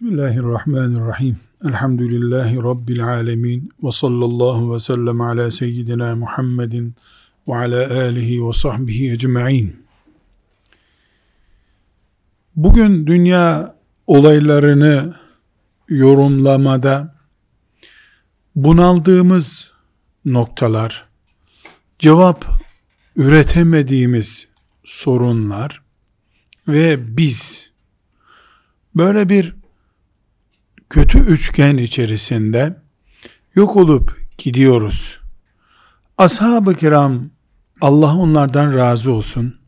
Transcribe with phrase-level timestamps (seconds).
[0.00, 1.36] Bismillahirrahmanirrahim.
[1.64, 3.72] Elhamdülillahi Rabbil alemin.
[3.82, 6.94] Ve sallallahu ve sellem ala seyyidina Muhammedin
[7.48, 9.86] ve ala alihi ve sahbihi ecma'in.
[12.56, 13.74] Bugün dünya
[14.06, 15.16] olaylarını
[15.88, 17.14] yorumlamada
[18.56, 19.72] bunaldığımız
[20.24, 21.08] noktalar,
[21.98, 22.44] cevap
[23.16, 24.48] üretemediğimiz
[24.84, 25.82] sorunlar
[26.68, 27.70] ve biz
[28.94, 29.57] böyle bir
[30.90, 32.76] kötü üçgen içerisinde
[33.54, 35.18] yok olup gidiyoruz.
[36.18, 37.30] Ashab-ı kiram
[37.80, 39.58] Allah onlardan razı olsun.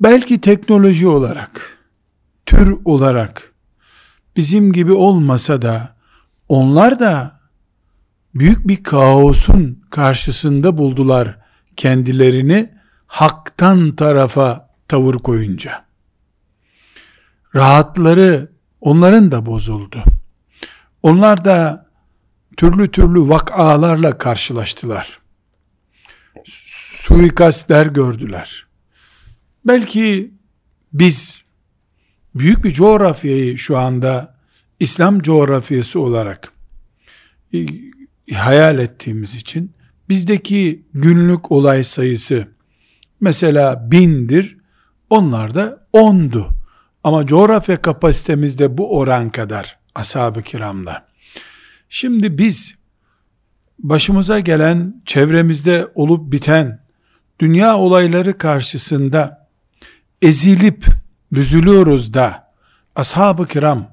[0.00, 1.78] Belki teknoloji olarak,
[2.46, 3.54] tür olarak
[4.36, 5.96] bizim gibi olmasa da
[6.48, 7.40] onlar da
[8.34, 11.38] büyük bir kaosun karşısında buldular
[11.76, 12.74] kendilerini
[13.06, 15.84] haktan tarafa tavır koyunca.
[17.54, 18.53] Rahatları
[18.84, 20.04] onların da bozuldu.
[21.02, 21.86] Onlar da
[22.56, 25.18] türlü türlü vakalarla karşılaştılar.
[26.44, 28.66] Suikastler gördüler.
[29.66, 30.30] Belki
[30.92, 31.42] biz
[32.34, 34.34] büyük bir coğrafyayı şu anda
[34.80, 36.52] İslam coğrafyası olarak
[37.54, 37.66] e,
[38.34, 39.72] hayal ettiğimiz için
[40.08, 42.48] bizdeki günlük olay sayısı
[43.20, 44.56] mesela bindir,
[45.10, 46.63] onlar da ondu.
[47.04, 51.06] Ama coğrafya kapasitemizde bu oran kadar ashab-ı kiramla.
[51.88, 52.74] Şimdi biz
[53.78, 56.80] başımıza gelen, çevremizde olup biten
[57.40, 59.48] dünya olayları karşısında
[60.22, 60.86] ezilip
[61.32, 62.52] büzülüyoruz da
[62.96, 63.86] ashab-ı kiram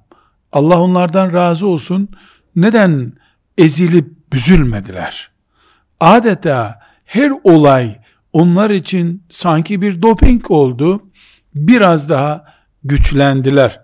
[0.52, 2.10] Allah onlardan razı olsun
[2.56, 3.14] neden
[3.58, 5.32] ezilip büzülmediler?
[6.00, 8.00] Adeta her olay
[8.34, 11.04] onlar için sanki bir doping oldu.
[11.56, 12.51] Biraz daha
[12.84, 13.82] güçlendiler.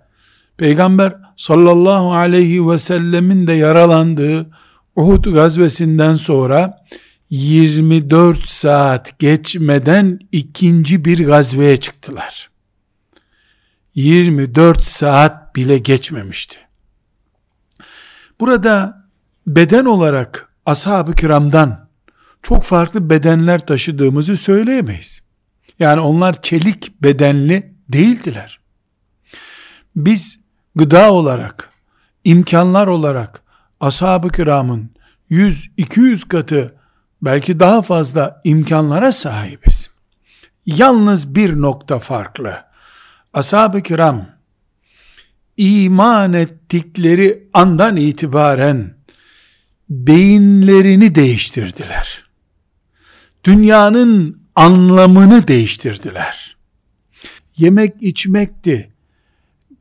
[0.57, 4.49] Peygamber sallallahu aleyhi ve sellemin de yaralandığı
[4.95, 6.85] Uhud gazvesinden sonra
[7.29, 12.49] 24 saat geçmeden ikinci bir gazveye çıktılar.
[13.95, 16.57] 24 saat bile geçmemişti.
[18.39, 19.03] Burada
[19.47, 21.89] beden olarak ashab-ı kiramdan
[22.43, 25.21] çok farklı bedenler taşıdığımızı söyleyemeyiz.
[25.79, 28.59] Yani onlar çelik bedenli değildiler.
[29.97, 30.39] Biz
[30.75, 31.69] gıda olarak,
[32.23, 33.41] imkanlar olarak
[33.79, 34.89] ashab-ı kiramın
[35.31, 36.75] 100-200 katı
[37.21, 39.89] belki daha fazla imkanlara sahibiz.
[40.65, 42.63] Yalnız bir nokta farklı.
[43.33, 44.25] Ashab-ı kiram
[45.57, 48.93] iman ettikleri andan itibaren
[49.89, 52.23] beyinlerini değiştirdiler.
[53.43, 56.57] Dünyanın anlamını değiştirdiler.
[57.57, 58.93] Yemek içmekti,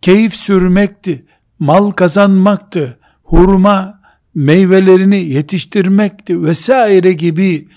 [0.07, 1.27] keyif sürmekti,
[1.59, 4.01] mal kazanmaktı, hurma
[4.35, 7.69] meyvelerini yetiştirmekti vesaire gibi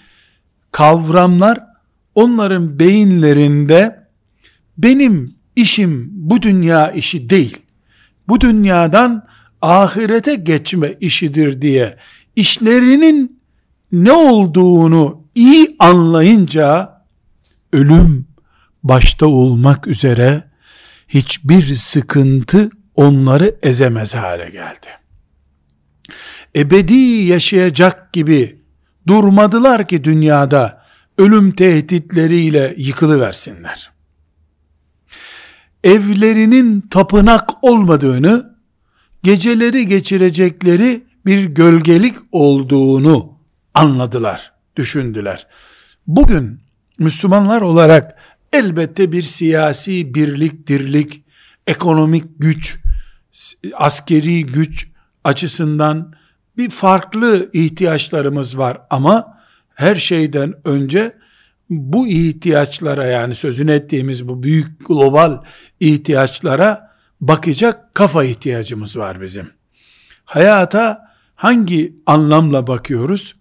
[0.72, 1.60] kavramlar
[2.16, 4.08] onların beyinlerinde
[4.78, 7.58] benim işim bu dünya işi değil.
[8.28, 9.28] Bu dünyadan
[9.62, 11.96] ahirete geçme işidir diye
[12.36, 13.40] işlerinin
[13.92, 16.90] ne olduğunu iyi anlayınca
[17.74, 18.28] ölüm
[18.84, 20.49] başta olmak üzere
[21.10, 24.88] hiçbir sıkıntı onları ezemez hale geldi.
[26.56, 26.94] Ebedi
[27.28, 28.62] yaşayacak gibi
[29.08, 30.84] durmadılar ki dünyada
[31.18, 33.92] ölüm tehditleriyle yıkılıversinler.
[35.84, 38.58] Evlerinin tapınak olmadığını,
[39.24, 43.40] geceleri geçirecekleri bir gölgelik olduğunu
[43.74, 45.48] anladılar, düşündüler.
[46.08, 46.60] Bugün
[47.00, 48.19] Müslümanlar olarak
[48.54, 51.24] elbette bir siyasi birlik, dirlik,
[51.68, 52.78] ekonomik güç,
[53.74, 54.88] askeri güç
[55.24, 56.14] açısından
[56.58, 59.38] bir farklı ihtiyaçlarımız var ama
[59.76, 61.14] her şeyden önce
[61.70, 65.44] bu ihtiyaçlara yani sözünü ettiğimiz bu büyük global
[65.80, 66.90] ihtiyaçlara
[67.22, 69.52] bakacak kafa ihtiyacımız var bizim.
[70.26, 73.36] Hayata hangi anlamla bakıyoruz?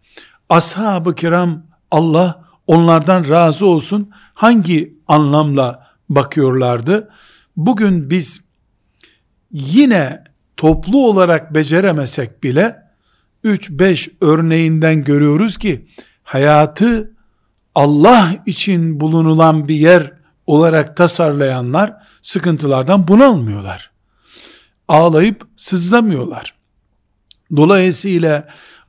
[0.48, 7.10] Ashab-ı kiram Allah onlardan razı olsun hangi anlamla bakıyorlardı?
[7.56, 8.44] Bugün biz
[9.52, 10.24] yine
[10.56, 12.76] toplu olarak beceremesek bile
[13.44, 15.88] 3-5 örneğinden görüyoruz ki
[16.22, 17.12] hayatı
[17.74, 20.12] Allah için bulunulan bir yer
[20.46, 21.92] olarak tasarlayanlar
[22.22, 23.90] sıkıntılardan bunalmıyorlar.
[24.88, 26.54] Ağlayıp sızlamıyorlar.
[27.56, 28.48] Dolayısıyla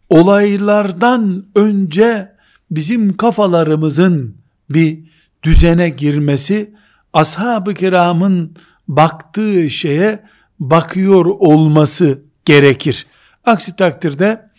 [0.10, 2.36] olaylardan önce
[2.72, 4.38] bizim kafalarımızın
[4.70, 5.09] bir
[5.44, 6.74] düzene girmesi
[7.14, 8.56] ashab-ı kiramın
[8.88, 10.24] baktığı şeye
[10.60, 13.06] bakıyor olması gerekir.
[13.46, 14.50] Aksi takdirde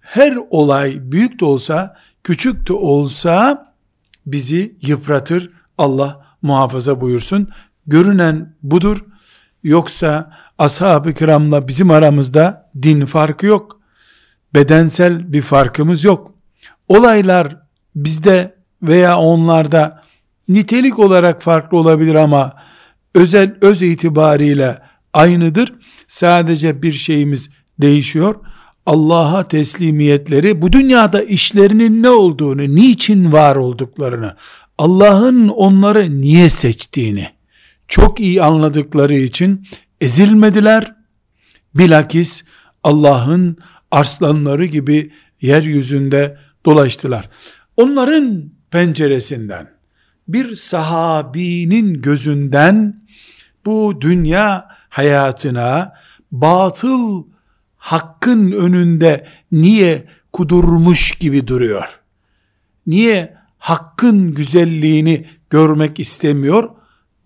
[0.00, 3.66] her olay büyük de olsa, küçük de olsa
[4.26, 5.50] bizi yıpratır.
[5.78, 7.48] Allah muhafaza buyursun.
[7.86, 9.04] Görünen budur.
[9.62, 13.80] Yoksa ashab-ı kiramla bizim aramızda din farkı yok.
[14.54, 16.34] Bedensel bir farkımız yok.
[16.88, 17.56] Olaylar
[17.96, 20.01] bizde veya onlarda
[20.48, 22.52] nitelik olarak farklı olabilir ama
[23.14, 24.78] özel öz itibariyle
[25.12, 25.74] aynıdır.
[26.08, 27.50] Sadece bir şeyimiz
[27.80, 28.36] değişiyor.
[28.86, 34.36] Allah'a teslimiyetleri bu dünyada işlerinin ne olduğunu, niçin var olduklarını,
[34.78, 37.28] Allah'ın onları niye seçtiğini
[37.88, 39.66] çok iyi anladıkları için
[40.00, 40.94] ezilmediler.
[41.74, 42.44] Bilakis
[42.84, 43.58] Allah'ın
[43.90, 47.28] arslanları gibi yeryüzünde dolaştılar.
[47.76, 49.71] Onların penceresinden
[50.32, 53.02] bir sahabinin gözünden
[53.64, 55.92] bu dünya hayatına
[56.32, 57.24] batıl
[57.76, 62.00] hakkın önünde niye kudurmuş gibi duruyor?
[62.86, 66.70] Niye hakkın güzelliğini görmek istemiyor?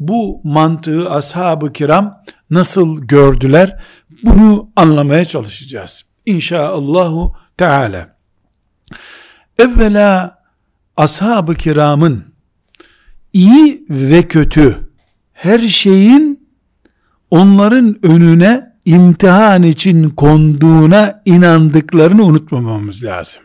[0.01, 3.83] Bu mantığı ashab-ı kiram nasıl gördüler?
[4.23, 6.05] Bunu anlamaya çalışacağız.
[6.27, 8.17] İnşaallahu Teala.
[9.59, 10.39] Evvela
[10.97, 12.36] ashab-ı kiramın
[13.37, 14.77] iyi ve kötü
[15.33, 16.49] her şeyin
[17.31, 23.43] onların önüne imtihan için konduğuna inandıklarını unutmamamız lazım.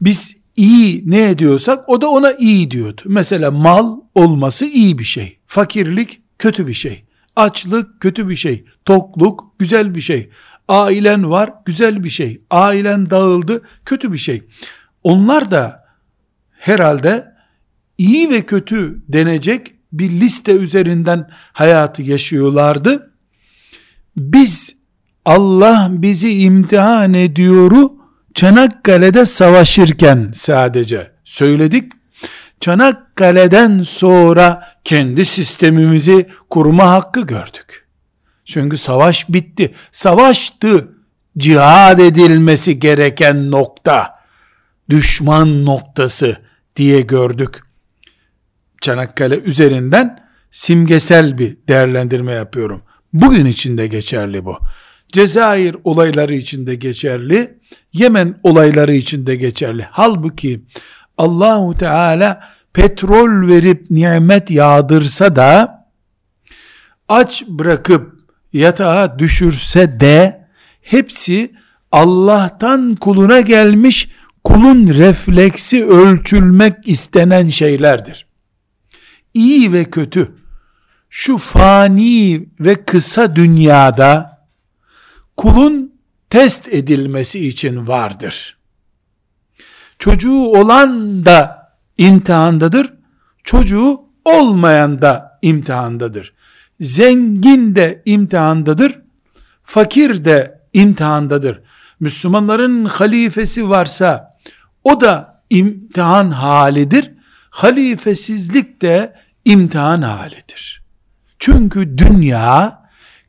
[0.00, 3.02] Biz iyi ne ediyorsak o da ona iyi diyordu.
[3.06, 5.38] Mesela mal olması iyi bir şey.
[5.46, 7.04] Fakirlik kötü bir şey.
[7.36, 8.64] Açlık kötü bir şey.
[8.84, 10.30] Tokluk güzel bir şey.
[10.68, 12.42] Ailen var güzel bir şey.
[12.50, 14.42] Ailen dağıldı kötü bir şey.
[15.02, 15.84] Onlar da
[16.60, 17.29] herhalde
[18.00, 23.12] iyi ve kötü denecek bir liste üzerinden hayatı yaşıyorlardı.
[24.16, 24.74] Biz
[25.24, 27.92] Allah bizi imtihan ediyoru
[28.34, 31.92] Çanakkale'de savaşırken sadece söyledik.
[32.60, 37.86] Çanakkale'den sonra kendi sistemimizi kurma hakkı gördük.
[38.44, 39.74] Çünkü savaş bitti.
[39.92, 40.88] Savaştı.
[41.38, 44.14] Cihad edilmesi gereken nokta.
[44.90, 46.36] Düşman noktası
[46.76, 47.69] diye gördük.
[48.80, 52.82] Çanakkale üzerinden simgesel bir değerlendirme yapıyorum.
[53.12, 54.58] Bugün içinde geçerli bu.
[55.12, 57.60] Cezayir olayları içinde geçerli,
[57.92, 59.86] Yemen olayları içinde geçerli.
[59.90, 60.60] Halbuki
[61.18, 62.40] Allahu Teala
[62.72, 65.80] petrol verip nimet yağdırsa da
[67.08, 68.14] aç bırakıp
[68.52, 70.46] yatağa düşürse de
[70.82, 71.52] hepsi
[71.92, 74.08] Allah'tan kuluna gelmiş
[74.44, 78.29] kulun refleksi ölçülmek istenen şeylerdir
[79.34, 80.34] iyi ve kötü,
[81.10, 84.40] şu fani ve kısa dünyada
[85.36, 85.94] kulun
[86.30, 88.58] test edilmesi için vardır.
[89.98, 92.92] Çocuğu olan da imtihandadır,
[93.44, 96.34] çocuğu olmayan da imtihandadır.
[96.80, 99.00] Zengin de imtihandadır,
[99.64, 101.60] fakir de imtihandadır.
[102.00, 104.30] Müslümanların halifesi varsa
[104.84, 107.10] o da imtihan halidir.
[107.50, 109.14] Halifesizlik de
[109.44, 110.82] imtihan halidir.
[111.38, 112.82] Çünkü dünya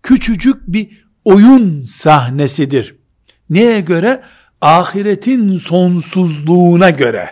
[0.04, 0.90] küçücük bir
[1.26, 2.96] oyun sahnesidir.
[3.50, 4.24] Neye göre?
[4.62, 7.30] Ahiretin sonsuzluğuna göre.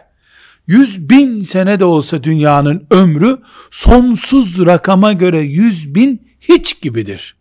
[0.67, 3.37] Yüz bin sene de olsa dünyanın ömrü
[3.71, 7.35] sonsuz rakama göre yüz bin hiç gibidir.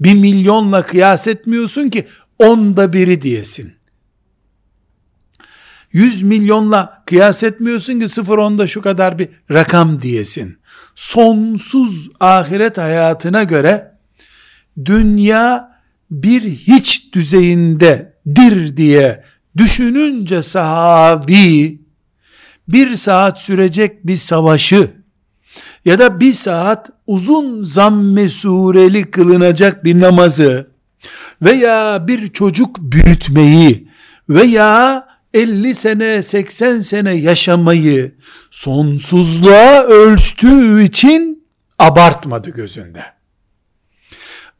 [0.00, 2.06] Bir milyonla kıyas etmiyorsun ki
[2.38, 3.79] onda biri diyesin.
[5.92, 10.58] 100 milyonla kıyas etmiyorsun ki sıfır onda şu kadar bir rakam diyesin.
[10.94, 13.92] Sonsuz ahiret hayatına göre
[14.84, 15.70] dünya
[16.10, 19.24] bir hiç düzeyindedir diye
[19.56, 21.80] düşününce sahabi
[22.68, 24.90] bir saat sürecek bir savaşı
[25.84, 30.70] ya da bir saat uzun zamme sureli kılınacak bir namazı
[31.42, 33.88] veya bir çocuk büyütmeyi
[34.28, 35.04] veya
[35.34, 38.14] 50 sene 80 sene yaşamayı
[38.50, 41.46] sonsuzluğa ölçtüğü için
[41.78, 43.04] abartmadı gözünde.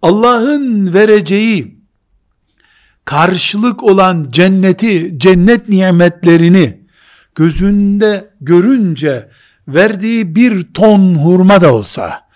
[0.03, 1.81] Allah'ın vereceği
[3.05, 6.81] karşılık olan cenneti, cennet nimetlerini
[7.35, 9.29] gözünde görünce
[9.69, 12.29] verdiği bir ton hurma da olsa,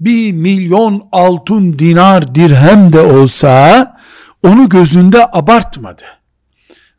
[0.00, 3.96] bir milyon altın dinar dirhem de olsa,
[4.42, 6.17] onu gözünde abartmadı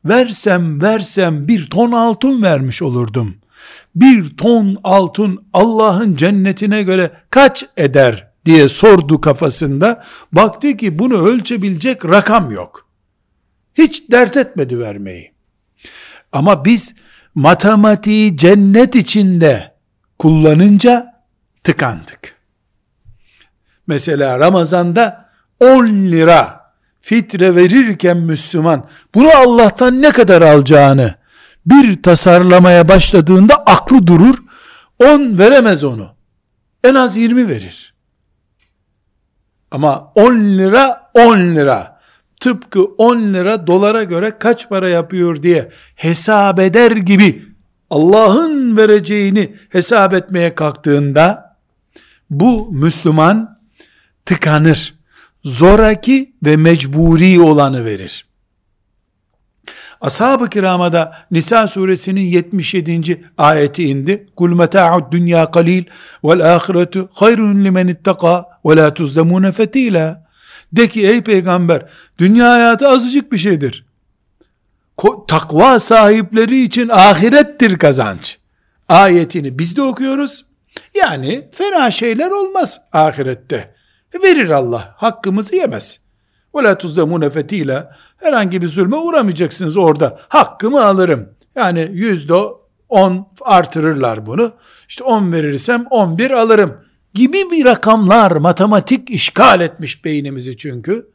[0.06, 3.36] versem versem bir ton altın vermiş olurdum.
[3.96, 10.04] bir ton altın Allah'ın cennetine göre kaç eder diye sordu kafasında.
[10.32, 12.88] Baktı ki bunu ölçebilecek rakam yok.
[13.74, 15.34] Hiç dert etmedi vermeyi.
[16.32, 16.96] Ama biz
[17.36, 19.76] matematiği cennet içinde
[20.20, 21.22] kullanınca
[21.64, 22.36] tıkandık.
[23.88, 25.30] Mesela Ramazan'da
[25.60, 26.59] 10 lira
[27.10, 28.86] fitre verirken Müslüman
[29.16, 31.16] bunu Allah'tan ne kadar alacağını
[31.66, 34.36] bir tasarlamaya başladığında aklı durur.
[35.00, 36.16] 10 veremez onu.
[36.84, 37.94] En az 20 verir.
[39.72, 42.00] Ama 10 lira 10 lira.
[42.40, 47.46] Tıpkı 10 lira dolara göre kaç para yapıyor diye hesap eder gibi
[47.90, 51.58] Allah'ın vereceğini hesap etmeye kalktığında
[52.30, 53.60] bu Müslüman
[54.26, 54.99] tıkanır.
[55.44, 58.26] Zoraki ve mecburi olanı verir.
[60.02, 63.24] Ashab-ı kirama da Nisa suresinin 77.
[63.38, 64.28] ayeti indi.
[64.36, 65.84] Kul meta'ud dünya kalil
[66.24, 70.30] vel ahiretu hayrun limen ittaka ve la tuzlemune fetila.
[70.74, 71.86] De ki ey peygamber
[72.18, 73.86] dünya hayatı azıcık bir şeydir.
[75.28, 78.38] Takva sahipleri için ahirettir kazanç.
[78.90, 80.46] Ayetini biz de okuyoruz.
[80.96, 83.79] Yani fena şeyler olmaz ahirette.
[84.24, 84.96] Verir Allah.
[84.98, 86.00] Hakkımızı yemez.
[86.56, 87.96] La tuzlemune fetila.
[88.18, 90.20] Herhangi bir zulme uğramayacaksınız orada.
[90.28, 91.30] Hakkımı alırım.
[91.56, 92.34] Yani yüzde
[92.90, 94.52] on artırırlar bunu.
[94.90, 96.78] İşte on verirsem on bir alırım.
[97.14, 101.10] Gibi bir rakamlar matematik işgal etmiş beynimizi çünkü.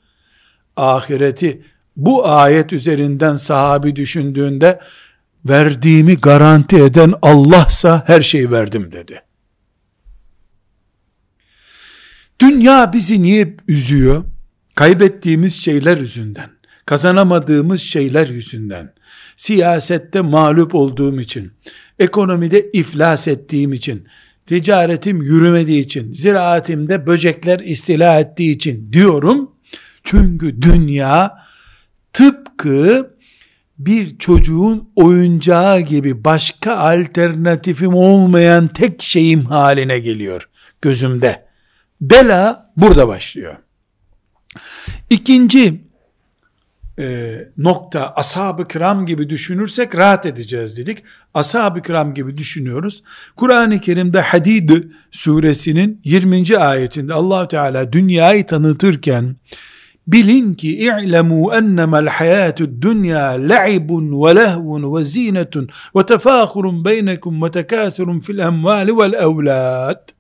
[0.77, 1.65] Ahireti
[1.97, 4.81] bu ayet üzerinden sahabi düşündüğünde
[5.45, 9.23] verdiğimi garanti eden Allah'sa her şeyi verdim dedi.
[12.41, 14.25] Dünya bizi niye üzüyor?
[14.75, 16.51] Kaybettiğimiz şeyler yüzünden,
[16.87, 18.93] kazanamadığımız şeyler yüzünden,
[19.37, 21.53] siyasette mağlup olduğum için,
[21.99, 24.07] ekonomide iflas ettiğim için,
[24.47, 29.51] ticaretim yürümediği için, ziraatimde böcekler istila ettiği için diyorum.
[30.05, 31.39] Çünkü dünya
[32.13, 33.11] tıpkı
[33.79, 40.49] bir çocuğun oyuncağı gibi başka alternatifim olmayan tek şeyim haline geliyor
[40.83, 41.44] gözümde.
[42.01, 43.57] Bela burada başlıyor.
[45.11, 45.85] İkinci
[46.99, 51.03] e, nokta ashab-ı kiram gibi düşünürsek rahat edeceğiz dedik.
[51.35, 53.03] Ashab-ı kiram gibi düşünüyoruz.
[53.37, 54.71] Kur'an-ı Kerim'de Hadid
[55.11, 56.59] suresinin 20.
[56.59, 59.37] ayetinde allah Teala dünyayı tanıtırken
[60.07, 67.51] bilin ki i'lemu ennemel hayatü dünya la'ibun ve lehvun ve zinetun ve tefâhurun beynekum ve
[67.51, 70.14] tekâthurun fil emvâli vel evlâd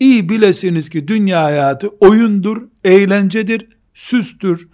[0.00, 4.68] İyi bilesiniz ki dünya hayatı oyundur, eğlencedir, süstür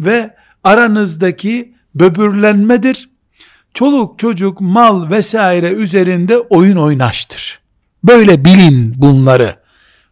[0.00, 0.34] ve
[0.64, 3.10] aranızdaki böbürlenmedir.
[3.74, 7.60] Çoluk çocuk mal vesaire üzerinde oyun oynaştır.
[8.04, 9.56] Böyle bilin bunları.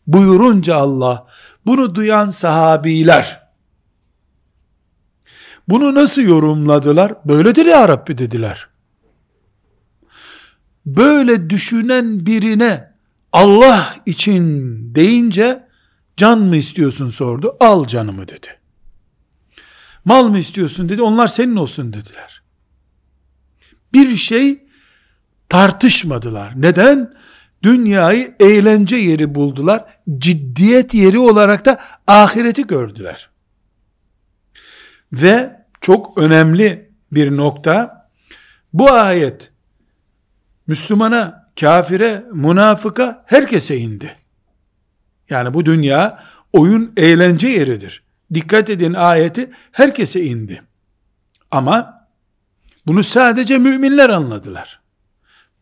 [0.06, 1.26] Buyurunca Allah
[1.66, 3.48] bunu duyan sahabiler
[5.68, 7.14] bunu nasıl yorumladılar?
[7.24, 8.68] Böyledir ya Rabbi dediler.
[10.86, 12.92] Böyle düşünen birine
[13.32, 15.68] Allah için deyince
[16.16, 17.56] can mı istiyorsun sordu.
[17.60, 18.58] Al canımı dedi.
[20.04, 21.02] Mal mı istiyorsun dedi.
[21.02, 22.42] Onlar senin olsun dediler.
[23.92, 24.66] Bir şey
[25.48, 26.52] tartışmadılar.
[26.56, 27.14] Neden?
[27.62, 29.84] Dünyayı eğlence yeri buldular.
[30.18, 33.30] Ciddiyet yeri olarak da ahireti gördüler.
[35.12, 38.08] Ve çok önemli bir nokta
[38.72, 39.52] bu ayet
[40.66, 44.16] Müslümana, kafire, münafıka herkese indi.
[45.30, 46.18] Yani bu dünya
[46.52, 48.02] oyun eğlence yeridir.
[48.34, 50.62] Dikkat edin ayeti herkese indi.
[51.50, 52.06] Ama
[52.86, 54.80] bunu sadece müminler anladılar.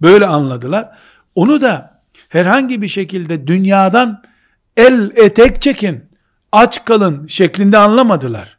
[0.02, 0.98] Böyle anladılar.
[1.34, 4.22] Onu da herhangi bir şekilde dünyadan
[4.76, 6.04] el etek çekin,
[6.52, 8.58] aç kalın şeklinde anlamadılar.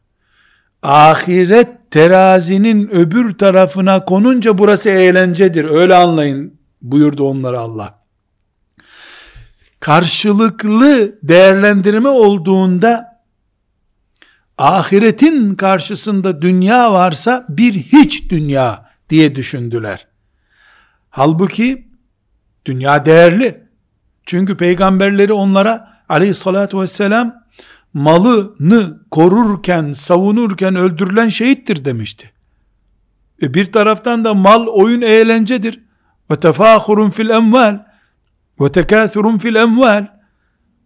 [0.83, 5.65] Ahiret terazinin öbür tarafına konunca burası eğlencedir.
[5.65, 7.99] Öyle anlayın buyurdu onlara Allah.
[9.79, 13.21] Karşılıklı değerlendirme olduğunda
[14.57, 20.07] ahiretin karşısında dünya varsa bir hiç dünya diye düşündüler.
[21.09, 21.87] Halbuki
[22.65, 23.67] dünya değerli.
[24.25, 27.35] Çünkü peygamberleri onlara aleyhissalatü vesselam
[27.93, 32.31] malını korurken, savunurken öldürülen şehittir demişti.
[33.41, 35.86] E bir taraftan da mal oyun eğlencedir.
[36.31, 37.79] Ve tefahurun fil emval
[38.61, 40.07] ve tekâthurun fil emval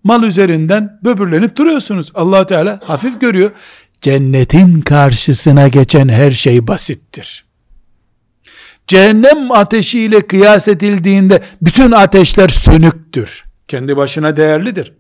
[0.04, 2.12] mal üzerinden böbürlenip duruyorsunuz.
[2.16, 3.52] allah Teala hafif görüyor.
[4.02, 7.46] Cennetin karşısına geçen her şey basittir.
[8.88, 13.44] cehennem ateşiyle kıyas edildiğinde bütün ateşler sönüktür.
[13.68, 14.94] Kendi başına değerlidir.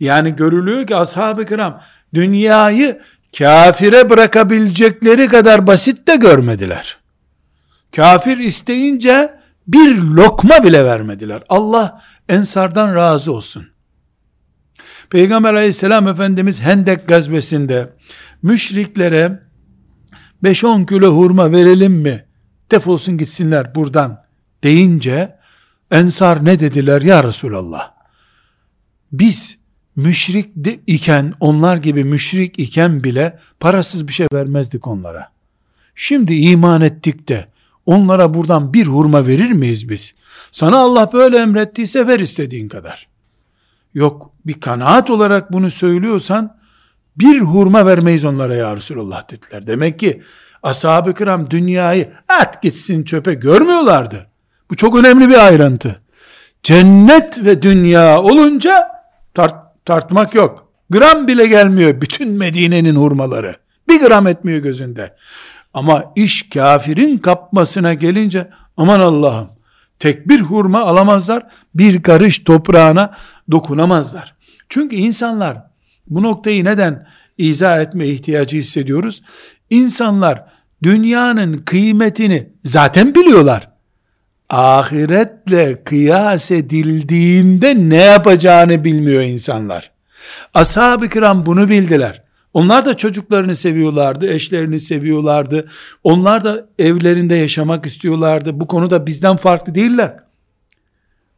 [0.00, 1.80] Yani görülüyor ki ashab-ı kiram
[2.14, 3.00] dünyayı
[3.38, 6.98] kafire bırakabilecekleri kadar basit de görmediler.
[7.96, 9.37] Kafir isteyince
[9.68, 11.42] bir lokma bile vermediler.
[11.48, 13.68] Allah ensardan razı olsun.
[15.10, 17.92] Peygamber aleyhisselam Efendimiz Hendek gazvesinde
[18.42, 19.42] müşriklere
[20.44, 22.24] 5-10 kilo hurma verelim mi?
[22.70, 24.24] Defolsun gitsinler buradan
[24.64, 25.38] deyince
[25.90, 27.92] ensar ne dediler ya Resulallah?
[29.12, 29.58] Biz
[29.96, 30.48] müşrik
[30.86, 35.32] iken onlar gibi müşrik iken bile parasız bir şey vermezdik onlara.
[35.94, 37.48] Şimdi iman ettik de
[37.88, 40.14] onlara buradan bir hurma verir miyiz biz?
[40.50, 43.08] Sana Allah böyle emrettiyse ver istediğin kadar.
[43.94, 46.56] Yok bir kanaat olarak bunu söylüyorsan
[47.16, 49.66] bir hurma vermeyiz onlara ya Resulullah dediler.
[49.66, 50.22] Demek ki
[50.62, 54.26] ashab-ı kiram dünyayı at gitsin çöpe görmüyorlardı.
[54.70, 56.02] Bu çok önemli bir ayrıntı.
[56.62, 58.88] Cennet ve dünya olunca
[59.34, 59.54] tart,
[59.84, 60.68] tartmak yok.
[60.90, 63.54] Gram bile gelmiyor bütün Medine'nin hurmaları.
[63.88, 65.16] Bir gram etmiyor gözünde.
[65.74, 69.48] Ama iş kafirin kapmasına gelince aman Allah'ım
[69.98, 71.46] tek bir hurma alamazlar.
[71.74, 73.14] Bir karış toprağına
[73.50, 74.34] dokunamazlar.
[74.68, 75.62] Çünkü insanlar
[76.06, 77.06] bu noktayı neden
[77.38, 79.22] izah etme ihtiyacı hissediyoruz?
[79.70, 80.44] İnsanlar
[80.82, 83.68] dünyanın kıymetini zaten biliyorlar.
[84.50, 89.90] Ahiretle kıyas edildiğinde ne yapacağını bilmiyor insanlar.
[90.54, 92.27] Ashab-ı kiram bunu bildiler.
[92.58, 95.66] Onlar da çocuklarını seviyorlardı, eşlerini seviyorlardı.
[96.04, 98.60] Onlar da evlerinde yaşamak istiyorlardı.
[98.60, 100.16] Bu konuda bizden farklı değiller.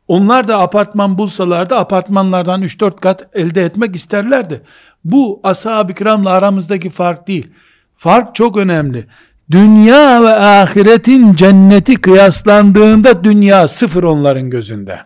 [0.08, 4.62] Onlar da apartman bulsalardı apartmanlardan 3-4 kat elde etmek isterlerdi.
[5.04, 7.50] Bu ashab-ı kiramla aramızdaki fark değil.
[7.96, 9.06] Fark çok önemli.
[9.50, 14.98] Dünya ve ahiretin cenneti kıyaslandığında dünya sıfır onların gözünde.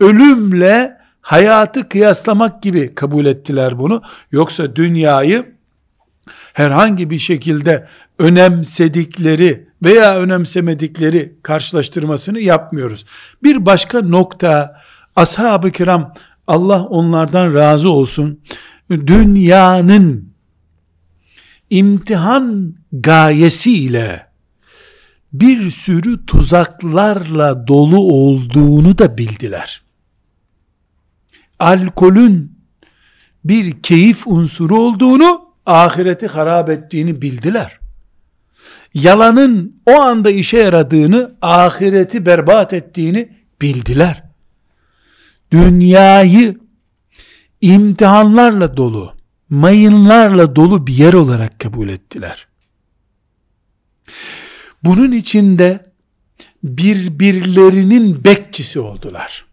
[0.00, 4.02] Ölümle hayatı kıyaslamak gibi kabul ettiler bunu.
[4.32, 5.54] Yoksa dünyayı
[6.52, 13.06] herhangi bir şekilde önemsedikleri veya önemsemedikleri karşılaştırmasını yapmıyoruz.
[13.42, 14.80] Bir başka nokta
[15.16, 16.14] ashab-ı kiram
[16.46, 18.40] Allah onlardan razı olsun.
[18.90, 20.28] Dünyanın
[21.70, 24.26] imtihan gayesiyle
[25.32, 29.83] bir sürü tuzaklarla dolu olduğunu da bildiler.
[31.58, 32.58] Alkolün
[33.44, 37.78] bir keyif unsuru olduğunu, ahireti harap ettiğini bildiler
[38.94, 43.28] yalanın o anda işe yaradığını, ahireti berbat ettiğini
[43.60, 44.22] bildiler.
[45.50, 46.58] Dünyayı
[47.60, 49.14] imtihanlarla dolu,
[49.50, 52.46] mayınlarla dolu bir yer olarak kabul ettiler.
[54.82, 55.92] Bunun içinde
[56.64, 59.46] birbirlerinin bekçisi oldular.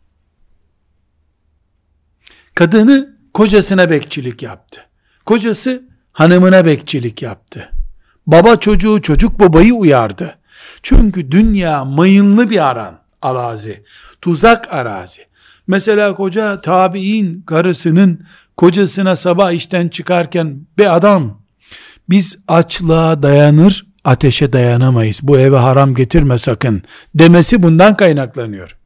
[2.55, 4.81] Kadını kocasına bekçilik yaptı.
[5.25, 7.69] Kocası hanımına bekçilik yaptı.
[8.27, 10.37] Baba çocuğu çocuk babayı uyardı.
[10.83, 13.83] Çünkü dünya mayınlı bir aran, arazi,
[14.21, 15.21] tuzak arazi.
[15.67, 18.25] Mesela koca tabi'in karısının
[18.57, 21.41] kocasına sabah işten çıkarken be adam
[22.09, 26.83] biz açlığa dayanır ateşe dayanamayız bu eve haram getirme sakın
[27.15, 28.77] demesi bundan kaynaklanıyor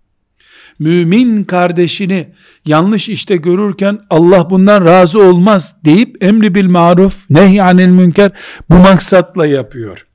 [0.80, 2.28] mümin kardeşini
[2.66, 8.32] yanlış işte görürken Allah bundan razı olmaz deyip emri bil maruf nehyanil münker
[8.70, 10.08] bu maksatla yapıyor.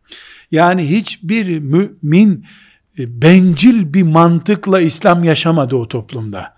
[0.50, 2.46] Yani hiçbir mümin
[2.98, 6.54] e, bencil bir mantıkla İslam yaşamadı o toplumda.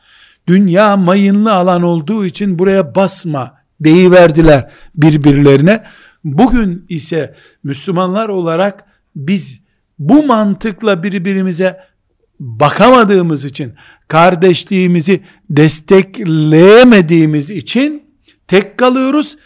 [0.48, 5.84] Dünya mayınlı alan olduğu için buraya basma deyiverdiler birbirlerine.
[6.24, 7.34] Bugün ise
[7.64, 8.84] Müslümanlar olarak
[9.16, 9.62] biz
[9.98, 11.80] bu mantıkla birbirimize
[12.42, 13.72] bakamadığımız için,
[14.08, 18.02] kardeşliğimizi destekleyemediğimiz için
[18.48, 19.36] tek kalıyoruz.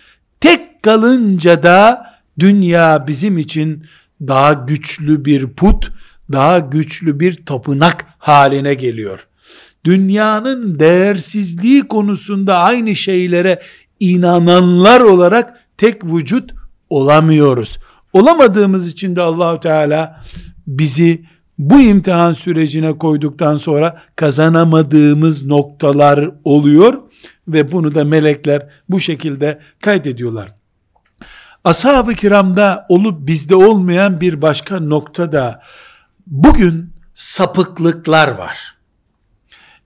[0.41, 2.07] Tek kalınca da
[2.39, 3.85] dünya bizim için
[4.21, 5.93] daha güçlü bir put,
[6.33, 9.27] daha güçlü bir tapınak haline geliyor.
[9.85, 13.63] Dünyanın değersizliği konusunda aynı şeylere
[14.01, 16.55] inananlar olarak tek vücut
[16.91, 17.79] olamıyoruz.
[18.13, 20.23] Olamadığımız için de Allahu Teala
[20.67, 21.25] bizi
[21.59, 27.03] bu imtihan sürecine koyduktan sonra kazanamadığımız noktalar oluyor
[27.49, 30.55] ve bunu da melekler bu şekilde kaydediyorlar.
[31.65, 35.63] Ashab-ı kiramda olup bizde olmayan bir başka nokta da
[36.27, 38.77] bugün sapıklıklar var.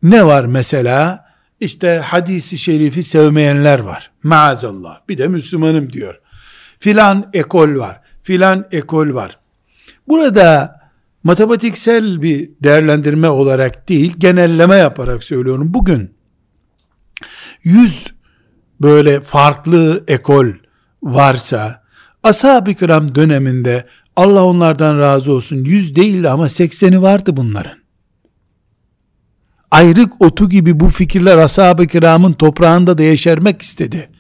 [0.02, 1.24] Ne var mesela?
[1.60, 4.10] İşte hadisi şerifi sevmeyenler var.
[4.22, 4.98] Maazallah.
[5.08, 6.20] Bir de Müslümanım diyor.
[6.78, 8.00] Filan ekol var.
[8.22, 9.38] Filan ekol var.
[10.08, 10.79] Burada
[11.24, 15.74] matematiksel bir değerlendirme olarak değil, genelleme yaparak söylüyorum.
[15.74, 16.14] Bugün
[17.64, 18.06] 100
[18.80, 20.46] böyle farklı ekol
[21.02, 21.82] varsa,
[22.22, 27.80] ashab-ı kiram döneminde Allah onlardan razı olsun 100 değil ama 80'i vardı bunların.
[29.70, 34.10] Ayrık otu gibi bu fikirler ashab-ı kiramın toprağında da yeşermek istedi.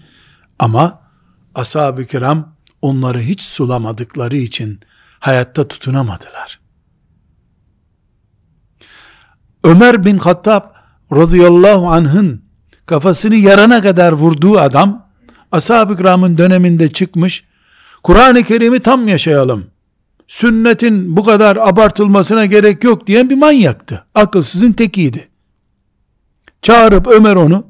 [0.58, 1.02] Ama
[1.54, 4.80] ashab-ı kiram onları hiç sulamadıkları için
[5.18, 6.59] hayatta tutunamadılar.
[9.64, 10.62] Ömer bin Hattab
[11.12, 12.42] radıyallahu anh'ın
[12.86, 15.06] kafasını yarana kadar vurduğu adam
[15.52, 17.44] ashab-ı kiramın döneminde çıkmış
[18.02, 19.64] Kur'an-ı Kerim'i tam yaşayalım.
[20.28, 24.04] Sünnetin bu kadar abartılmasına gerek yok diyen bir manyaktı.
[24.14, 25.28] Akılsızın tekiydi.
[26.62, 27.64] Çağırıp Ömer onu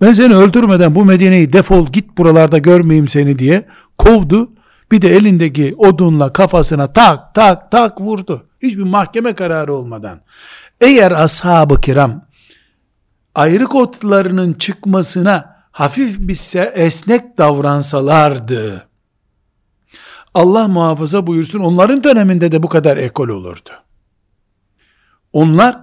[0.00, 3.64] ben seni öldürmeden bu Medine'yi defol git buralarda görmeyeyim seni diye
[3.98, 4.50] kovdu.
[4.92, 8.46] Bir de elindeki odunla kafasına tak tak tak vurdu.
[8.62, 10.20] Hiçbir mahkeme kararı olmadan.
[10.80, 12.28] Eğer ashab-ı kiram
[13.34, 18.88] ayrık otlarının çıkmasına hafif bir esnek davransalardı,
[20.34, 23.70] Allah muhafaza buyursun onların döneminde de bu kadar ekol olurdu.
[25.32, 25.76] Onlar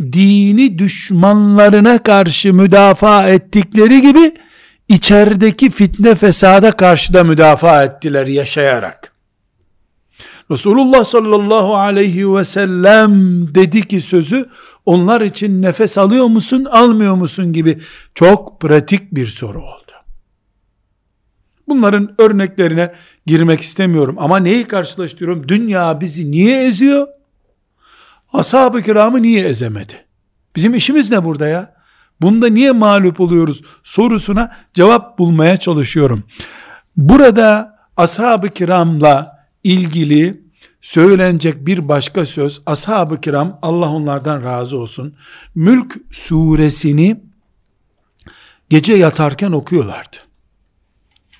[0.00, 4.34] dini düşmanlarına karşı müdafaa ettikleri gibi
[4.88, 9.11] içerideki fitne fesada karşı da müdafaa ettiler yaşayarak.
[10.52, 13.12] Resulullah sallallahu aleyhi ve sellem
[13.54, 14.48] dedi ki sözü
[14.86, 17.78] onlar için nefes alıyor musun almıyor musun gibi
[18.14, 19.92] çok pratik bir soru oldu.
[21.68, 22.94] Bunların örneklerine
[23.26, 25.48] girmek istemiyorum ama neyi karşılaştırıyorum?
[25.48, 27.06] Dünya bizi niye eziyor?
[28.32, 29.94] Ashab-ı kiramı niye ezemedi?
[30.56, 31.74] Bizim işimiz ne burada ya?
[32.20, 36.22] Bunda niye mağlup oluyoruz sorusuna cevap bulmaya çalışıyorum.
[36.96, 40.41] Burada ashab-ı kiramla ilgili
[40.82, 45.14] söylenecek bir başka söz ashab-ı kiram Allah onlardan razı olsun
[45.54, 47.20] Mülk suresini
[48.70, 50.16] gece yatarken okuyorlardı.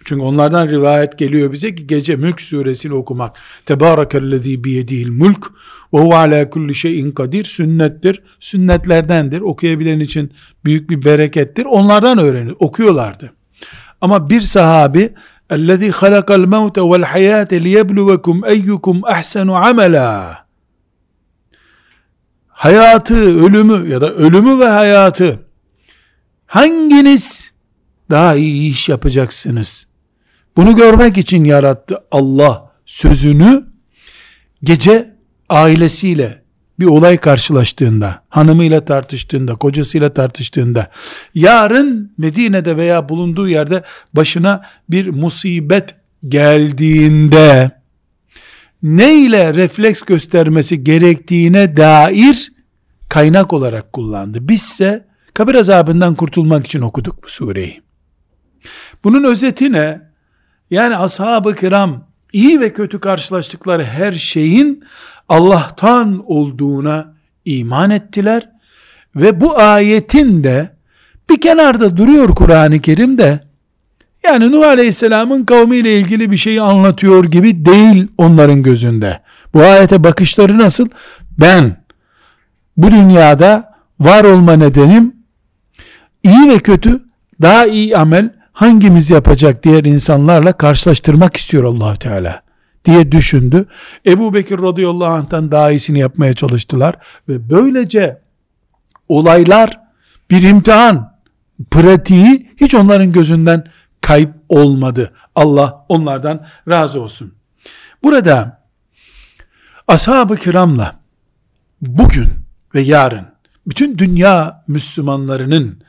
[0.04, 3.36] Çünkü onlardan rivayet geliyor bize ki gece Mülk suresini okumak.
[3.66, 5.50] Tebârekellezî biyedihil mülk
[5.94, 8.22] ve huve alâ kulli şeyin kadir sünnettir.
[8.40, 9.40] Sünnetlerdendir.
[9.40, 10.32] Okuyabilen için
[10.64, 11.64] büyük bir berekettir.
[11.64, 12.54] Onlardan öğrenir.
[12.58, 13.32] Okuyorlardı.
[14.00, 15.14] Ama bir sahabi
[15.55, 20.35] اَلَّذ۪ي خَلَقَ الْمَوْتَ وَالْحَيَاةَ لِيَبْلُوَكُمْ اَيُّكُمْ اَحْسَنُ عَمَلًا
[22.47, 25.39] Hayatı, ölümü ya da ölümü ve hayatı
[26.45, 27.51] hanginiz
[28.11, 29.87] daha iyi iş yapacaksınız
[30.57, 33.67] bunu görmek için yarattı Allah sözünü
[34.63, 35.15] gece
[35.49, 36.40] ailesiyle
[36.82, 40.90] bir olay karşılaştığında, hanımıyla tartıştığında, kocasıyla tartıştığında,
[41.34, 43.82] yarın Medine'de veya bulunduğu yerde
[44.14, 45.94] başına bir musibet
[46.28, 47.70] geldiğinde,
[48.82, 52.52] ne ile refleks göstermesi gerektiğine dair
[53.08, 54.48] kaynak olarak kullandı.
[54.48, 57.82] Bizse kabir azabından kurtulmak için okuduk bu sureyi.
[59.04, 60.00] Bunun özeti ne?
[60.70, 64.84] Yani ashab-ı kiram iyi ve kötü karşılaştıkları her şeyin
[65.28, 68.48] Allah'tan olduğuna iman ettiler
[69.16, 70.70] ve bu ayetin de
[71.30, 73.40] bir kenarda duruyor Kur'an-ı Kerim'de
[74.24, 79.20] yani Nuh Aleyhisselam'ın kavmiyle ilgili bir şeyi anlatıyor gibi değil onların gözünde.
[79.54, 80.88] Bu ayete bakışları nasıl?
[81.40, 81.76] Ben
[82.76, 85.14] bu dünyada var olma nedenim
[86.22, 87.00] iyi ve kötü
[87.42, 92.42] daha iyi amel hangimiz yapacak diğer insanlarla karşılaştırmak istiyor allah Teala
[92.84, 93.66] diye düşündü.
[94.06, 96.96] Ebu Bekir radıyallahu anh'tan daha iyisini yapmaya çalıştılar
[97.28, 98.22] ve böylece
[99.08, 99.80] olaylar
[100.30, 101.18] bir imtihan
[101.70, 103.64] pratiği hiç onların gözünden
[104.00, 105.12] kayıp olmadı.
[105.34, 107.34] Allah onlardan razı olsun.
[108.02, 108.62] Burada
[109.88, 111.00] ashab-ı kiramla
[111.80, 112.28] bugün
[112.74, 113.26] ve yarın
[113.66, 115.82] bütün dünya Müslümanlarının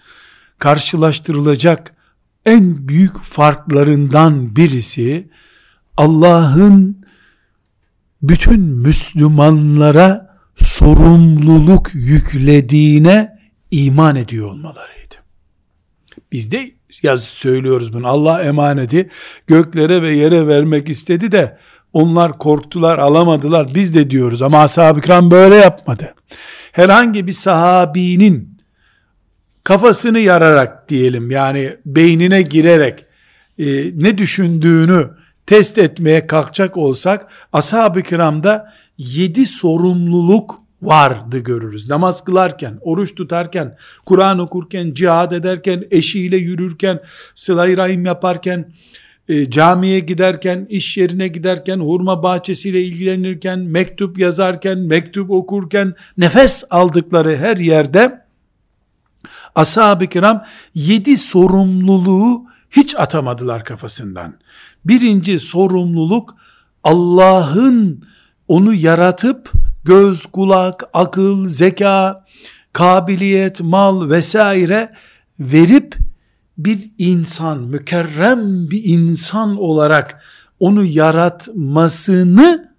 [0.60, 1.94] karşılaştırılacak
[2.46, 5.30] en büyük farklarından birisi
[5.98, 7.06] Allah'ın
[8.22, 13.40] bütün Müslümanlara sorumluluk yüklediğine
[13.72, 15.16] iman ediyor olmalarıydı.
[16.32, 16.72] Biz de
[17.04, 18.08] yaz söylüyoruz bunu.
[18.08, 19.10] Allah emaneti
[19.48, 21.58] göklere ve yere vermek istedi de
[21.94, 23.76] onlar korktular, alamadılar.
[23.76, 26.14] Biz de diyoruz ama ashab-ı kiram böyle yapmadı.
[26.72, 28.62] Herhangi bir sahabinin
[29.64, 33.06] kafasını yararak diyelim yani beynine girerek
[33.60, 35.10] e, ne düşündüğünü
[35.46, 41.90] test etmeye kalkacak olsak ashab-ı kiramda yedi sorumluluk vardı görürüz.
[41.90, 47.00] Namaz kılarken, oruç tutarken, Kur'an okurken, cihad ederken, eşiyle yürürken,
[47.36, 48.74] sıla rahim yaparken,
[49.30, 57.38] e, camiye giderken, iş yerine giderken, hurma bahçesiyle ilgilenirken, mektup yazarken, mektup okurken, nefes aldıkları
[57.38, 58.24] her yerde
[59.56, 60.44] ashab-ı kiram
[60.76, 64.34] yedi sorumluluğu hiç atamadılar kafasından.
[64.86, 66.36] Birinci sorumluluk
[66.84, 68.04] Allah'ın
[68.48, 69.52] onu yaratıp
[69.86, 72.26] göz, kulak, akıl, zeka,
[72.74, 74.94] kabiliyet, mal vesaire
[75.40, 75.98] verip
[76.58, 80.24] bir insan, mükerrem bir insan olarak
[80.60, 82.74] onu yaratmasını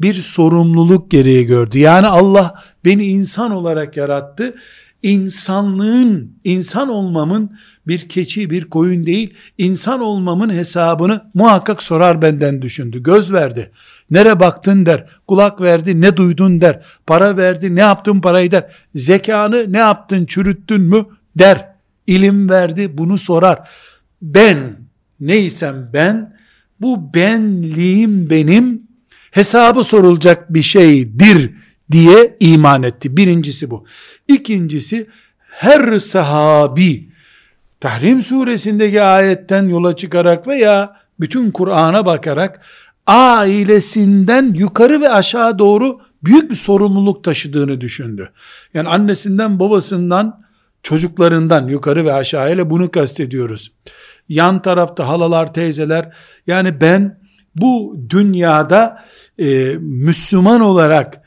[0.00, 1.78] bir sorumluluk gereği gördü.
[1.78, 4.54] Yani Allah beni insan olarak yarattı.
[5.02, 13.02] İnsanlığın, insan olmamın bir keçi, bir koyun değil, insan olmamın hesabını muhakkak sorar benden düşündü.
[13.02, 13.70] Göz verdi.
[14.10, 15.06] Nere baktın der.
[15.26, 16.82] Kulak verdi ne duydun der.
[17.06, 18.70] Para verdi ne yaptın parayı der.
[18.94, 21.06] Zekanı ne yaptın çürüttün mü
[21.38, 21.68] der.
[22.06, 23.68] İlim verdi bunu sorar.
[24.22, 24.56] Ben
[25.20, 26.36] neysem ben
[26.80, 28.82] bu benliğim benim
[29.30, 31.50] hesabı sorulacak bir şeydir
[31.92, 33.16] diye iman etti.
[33.16, 33.86] Birincisi bu.
[34.28, 35.06] İkincisi
[35.38, 37.08] her sahabi
[37.80, 42.60] Tahrim suresindeki ayetten yola çıkarak veya bütün Kur'an'a bakarak
[43.06, 48.30] ailesinden yukarı ve aşağı doğru büyük bir sorumluluk taşıdığını düşündü.
[48.74, 50.42] Yani annesinden, babasından,
[50.82, 53.72] çocuklarından yukarı ve aşağı ile bunu kastediyoruz.
[54.28, 56.12] Yan tarafta halalar, teyzeler
[56.46, 57.20] yani ben
[57.54, 59.04] bu dünyada
[59.38, 61.25] e, Müslüman olarak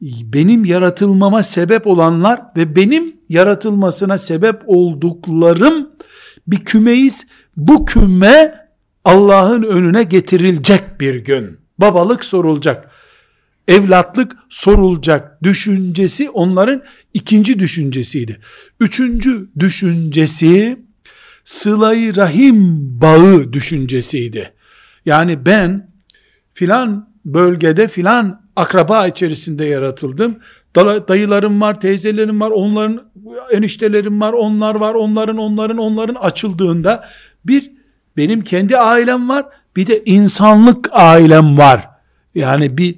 [0.00, 5.90] benim yaratılmama sebep olanlar ve benim yaratılmasına sebep olduklarım
[6.46, 7.26] bir kümeyiz.
[7.56, 8.54] Bu küme
[9.04, 11.58] Allah'ın önüne getirilecek bir gün.
[11.78, 12.90] Babalık sorulacak.
[13.68, 16.82] Evlatlık sorulacak düşüncesi onların
[17.14, 18.40] ikinci düşüncesiydi.
[18.80, 20.78] Üçüncü düşüncesi
[21.44, 24.52] sılayı rahim bağı düşüncesiydi.
[25.06, 25.90] Yani ben
[26.54, 30.36] filan bölgede filan akraba içerisinde yaratıldım.
[31.08, 33.02] Dayılarım var, teyzelerim var, onların
[33.52, 37.04] eniştelerim var, onlar var, onların onların onların açıldığında
[37.44, 37.72] bir
[38.16, 39.44] benim kendi ailem var,
[39.76, 41.88] bir de insanlık ailem var.
[42.34, 42.94] Yani bir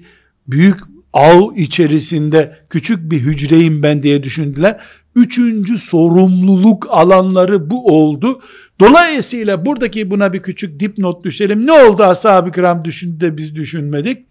[0.47, 0.81] büyük
[1.13, 4.81] ağ içerisinde küçük bir hücreyim ben diye düşündüler.
[5.15, 8.41] Üçüncü sorumluluk alanları bu oldu.
[8.81, 11.67] Dolayısıyla buradaki buna bir küçük dipnot düşelim.
[11.67, 14.27] Ne oldu ashab-ı kiram düşündü de biz düşünmedik?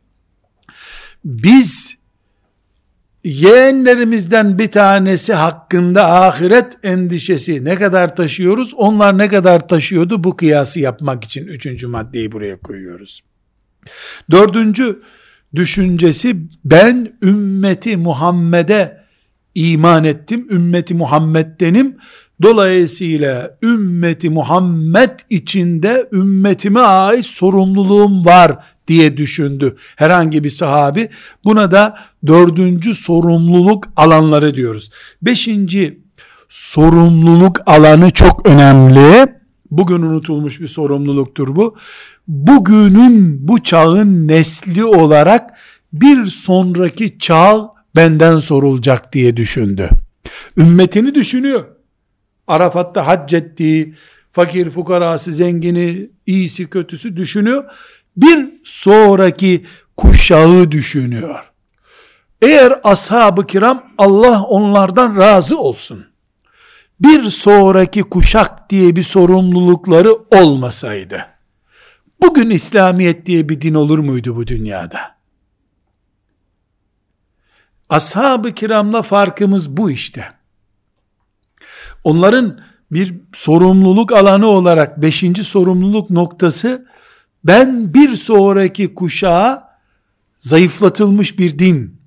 [1.25, 1.97] Biz
[3.23, 8.73] yeğenlerimizden bir tanesi hakkında ahiret endişesi ne kadar taşıyoruz?
[8.73, 10.23] Onlar ne kadar taşıyordu?
[10.23, 13.23] Bu kıyası yapmak için üçüncü maddeyi buraya koyuyoruz.
[14.32, 14.99] Dördüncü
[15.56, 19.03] düşüncesi ben ümmeti Muhammed'e
[19.56, 20.47] iman ettim.
[20.49, 21.97] Ümmeti Muhammed'denim.
[22.41, 31.10] Dolayısıyla ümmeti Muhammed içinde ümmetime ait sorumluluğum var diye düşündü herhangi bir sahabi.
[31.45, 31.97] Buna da
[32.28, 34.91] dördüncü sorumluluk alanları diyoruz.
[35.21, 36.00] Beşinci
[36.50, 39.38] sorumluluk alanı çok önemli.
[39.71, 41.76] Bugün unutulmuş bir sorumluluktur bu.
[42.28, 45.58] Bugünün bu çağın nesli olarak
[45.93, 49.89] bir sonraki çağ benden sorulacak diye düşündü.
[50.58, 51.65] Ümmetini düşünüyor.
[52.47, 53.95] Arafat'ta hac ettiği,
[54.32, 57.63] fakir fukarası, zengini, iyisi kötüsü düşünüyor
[58.17, 59.65] bir sonraki
[59.97, 61.43] kuşağı düşünüyor.
[62.41, 66.06] Eğer ashab-ı kiram Allah onlardan razı olsun.
[66.99, 71.25] Bir sonraki kuşak diye bir sorumlulukları olmasaydı,
[72.21, 75.17] bugün İslamiyet diye bir din olur muydu bu dünyada?
[77.89, 80.34] Ashab-ı kiramla farkımız bu işte.
[82.03, 82.60] Onların
[82.91, 86.88] bir sorumluluk alanı olarak beşinci sorumluluk noktası
[87.47, 89.67] ben bir sonraki kuşağa
[90.38, 92.01] zayıflatılmış bir din,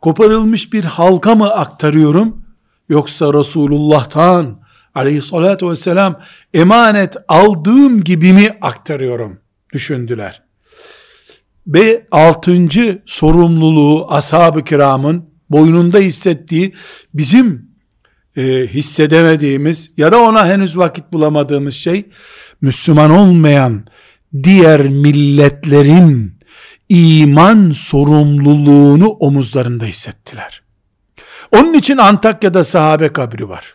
[0.00, 2.46] koparılmış bir halka mı aktarıyorum,
[2.88, 4.60] yoksa Resulullah'tan
[4.94, 6.20] aleyhissalatü vesselam
[6.54, 9.38] emanet aldığım gibi mi aktarıyorum
[9.72, 10.42] düşündüler.
[11.66, 16.74] Ve altıncı sorumluluğu ashab-ı kiramın boynunda hissettiği
[17.14, 17.70] bizim
[18.36, 22.04] e, hissedemediğimiz ya da ona henüz vakit bulamadığımız şey
[22.60, 23.86] Müslüman olmayan
[24.42, 26.36] diğer milletlerin
[26.88, 30.62] iman sorumluluğunu omuzlarında hissettiler.
[31.52, 33.74] Onun için Antakya'da sahabe kabri var.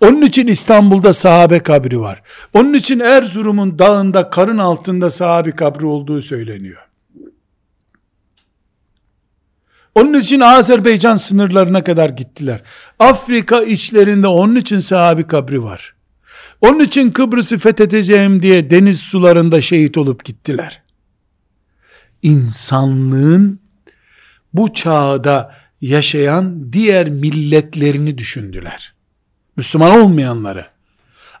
[0.00, 2.22] Onun için İstanbul'da sahabe kabri var.
[2.54, 6.88] Onun için Erzurum'un dağında karın altında sahabe kabri olduğu söyleniyor.
[9.94, 12.62] Onun için Azerbaycan sınırlarına kadar gittiler.
[12.98, 15.94] Afrika içlerinde onun için sahabi kabri var.
[16.62, 20.82] Onun için Kıbrıs'ı fethedeceğim diye deniz sularında şehit olup gittiler.
[22.22, 23.60] İnsanlığın
[24.54, 28.94] bu çağda yaşayan diğer milletlerini düşündüler.
[29.56, 30.66] Müslüman olmayanları.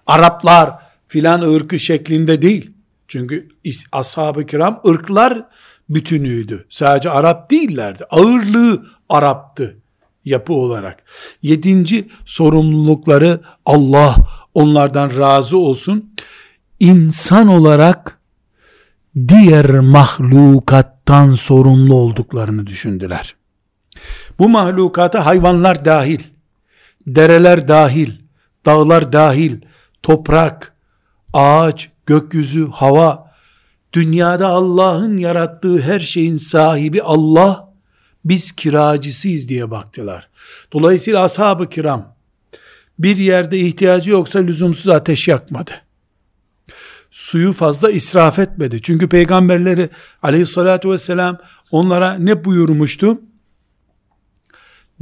[0.06, 0.70] Araplar
[1.08, 2.70] filan ırkı şeklinde değil.
[3.08, 3.48] Çünkü
[3.92, 5.44] ashab-ı kiram ırklar
[5.90, 6.66] bütünüydü.
[6.70, 8.04] Sadece Arap değillerdi.
[8.10, 9.76] Ağırlığı Arap'tı
[10.24, 11.02] yapı olarak.
[11.42, 14.16] Yedinci sorumlulukları Allah
[14.54, 16.14] onlardan razı olsun.
[16.80, 18.18] İnsan olarak
[19.28, 23.36] diğer mahlukattan sorumlu olduklarını düşündüler.
[24.38, 26.20] Bu mahlukata hayvanlar dahil,
[27.06, 28.12] dereler dahil,
[28.66, 29.60] dağlar dahil,
[30.02, 30.76] toprak,
[31.32, 33.32] ağaç, gökyüzü, hava,
[33.92, 37.72] dünyada Allah'ın yarattığı her şeyin sahibi Allah,
[38.24, 40.28] biz kiracısıyız diye baktılar.
[40.72, 42.11] Dolayısıyla ashab-ı kiram,
[42.98, 45.70] bir yerde ihtiyacı yoksa lüzumsuz ateş yakmadı.
[47.10, 48.82] Suyu fazla israf etmedi.
[48.82, 49.88] Çünkü peygamberleri
[50.22, 51.38] aleyhissalatü vesselam
[51.70, 53.20] onlara ne buyurmuştu?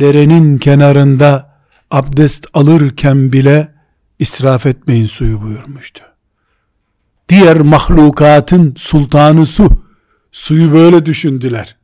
[0.01, 1.57] Derenin kenarında
[1.91, 3.75] abdest alırken bile
[4.19, 6.03] israf etmeyin suyu buyurmuştu.
[7.29, 9.69] Diğer mahlukatın sultanı su.
[10.33, 11.77] Suyu böyle düşündüler.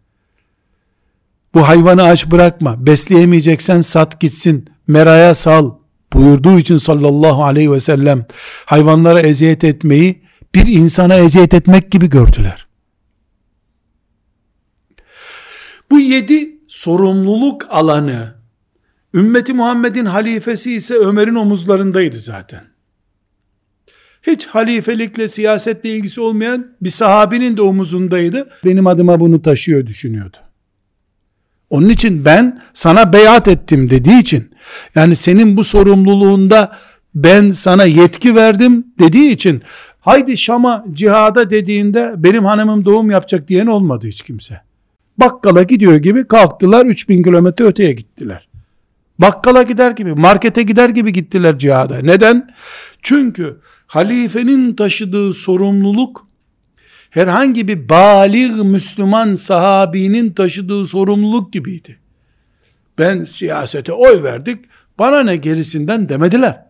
[1.54, 2.86] Bu hayvanı aç bırakma.
[2.86, 4.70] Besleyemeyeceksen sat gitsin.
[4.86, 5.72] Meraya sal
[6.16, 8.24] buyurduğu için sallallahu aleyhi ve sellem
[8.64, 10.22] hayvanlara eziyet etmeyi
[10.54, 12.66] bir insana eziyet etmek gibi gördüler.
[15.90, 18.34] Bu yedi sorumluluk alanı
[19.14, 22.60] ümmeti Muhammed'in halifesi ise Ömer'in omuzlarındaydı zaten.
[24.22, 28.48] Hiç halifelikle siyasetle ilgisi olmayan bir sahabinin de omuzundaydı.
[28.64, 30.36] Benim adıma bunu taşıyor düşünüyordu.
[31.70, 34.50] Onun için ben sana beyat ettim dediği için
[34.94, 36.76] yani senin bu sorumluluğunda
[37.14, 39.62] ben sana yetki verdim dediği için
[40.00, 44.60] haydi Şam'a cihada dediğinde benim hanımım doğum yapacak diyen olmadı hiç kimse.
[45.18, 48.48] Bakkala gidiyor gibi kalktılar 3000 kilometre öteye gittiler.
[49.18, 51.98] Bakkala gider gibi, markete gider gibi gittiler cihada.
[51.98, 52.50] Neden?
[53.02, 56.26] Çünkü halifenin taşıdığı sorumluluk
[57.10, 61.98] herhangi bir balik Müslüman sahabinin taşıdığı sorumluluk gibiydi.
[62.98, 64.64] Ben siyasete oy verdik,
[64.98, 66.66] bana ne gerisinden demediler.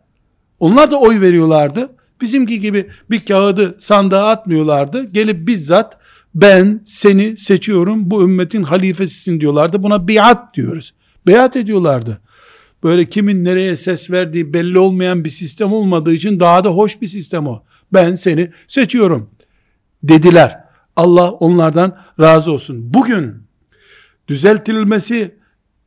[0.60, 1.96] Onlar da oy veriyorlardı.
[2.20, 5.12] Bizimki gibi bir kağıdı sandığa atmıyorlardı.
[5.12, 5.98] Gelip bizzat
[6.34, 9.82] ben seni seçiyorum bu ümmetin halifesisin diyorlardı.
[9.82, 10.94] Buna biat diyoruz.
[11.26, 12.20] Beyat ediyorlardı.
[12.82, 17.06] Böyle kimin nereye ses verdiği belli olmayan bir sistem olmadığı için daha da hoş bir
[17.06, 17.62] sistem o.
[17.92, 19.30] Ben seni seçiyorum
[20.02, 20.60] dediler.
[20.96, 22.94] Allah onlardan razı olsun.
[22.94, 23.34] Bugün
[24.28, 25.34] düzeltilmesi,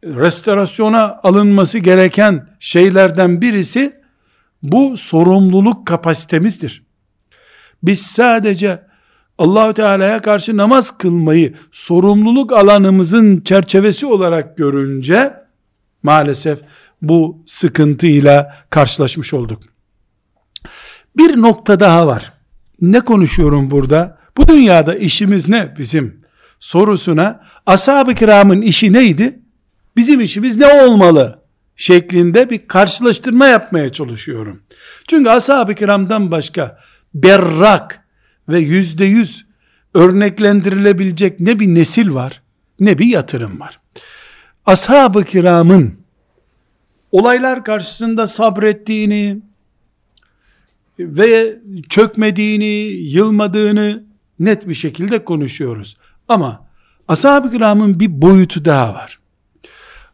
[0.03, 4.01] restorasyona alınması gereken şeylerden birisi
[4.63, 6.83] bu sorumluluk kapasitemizdir.
[7.83, 8.83] Biz sadece
[9.37, 15.33] Allahü Teala'ya karşı namaz kılmayı sorumluluk alanımızın çerçevesi olarak görünce
[16.03, 16.59] maalesef
[17.01, 19.63] bu sıkıntıyla karşılaşmış olduk.
[21.17, 22.33] Bir nokta daha var.
[22.81, 24.17] Ne konuşuyorum burada?
[24.37, 26.21] Bu dünyada işimiz ne bizim?
[26.59, 29.39] Sorusuna ashab-ı kiramın işi neydi?
[29.99, 31.39] Bizim işimiz ne olmalı?
[31.75, 34.61] Şeklinde bir karşılaştırma yapmaya çalışıyorum.
[35.07, 36.79] Çünkü ashab-ı kiramdan başka
[37.13, 38.03] berrak
[38.49, 39.45] ve yüzde yüz
[39.93, 42.41] örneklendirilebilecek ne bir nesil var
[42.79, 43.79] ne bir yatırım var.
[44.65, 45.99] Ashab-ı kiramın
[47.11, 49.41] olaylar karşısında sabrettiğini
[50.99, 51.59] ve
[51.89, 52.65] çökmediğini,
[53.09, 54.03] yılmadığını
[54.39, 55.97] net bir şekilde konuşuyoruz.
[56.27, 56.67] Ama
[57.07, 59.19] ashab-ı kiramın bir boyutu daha var.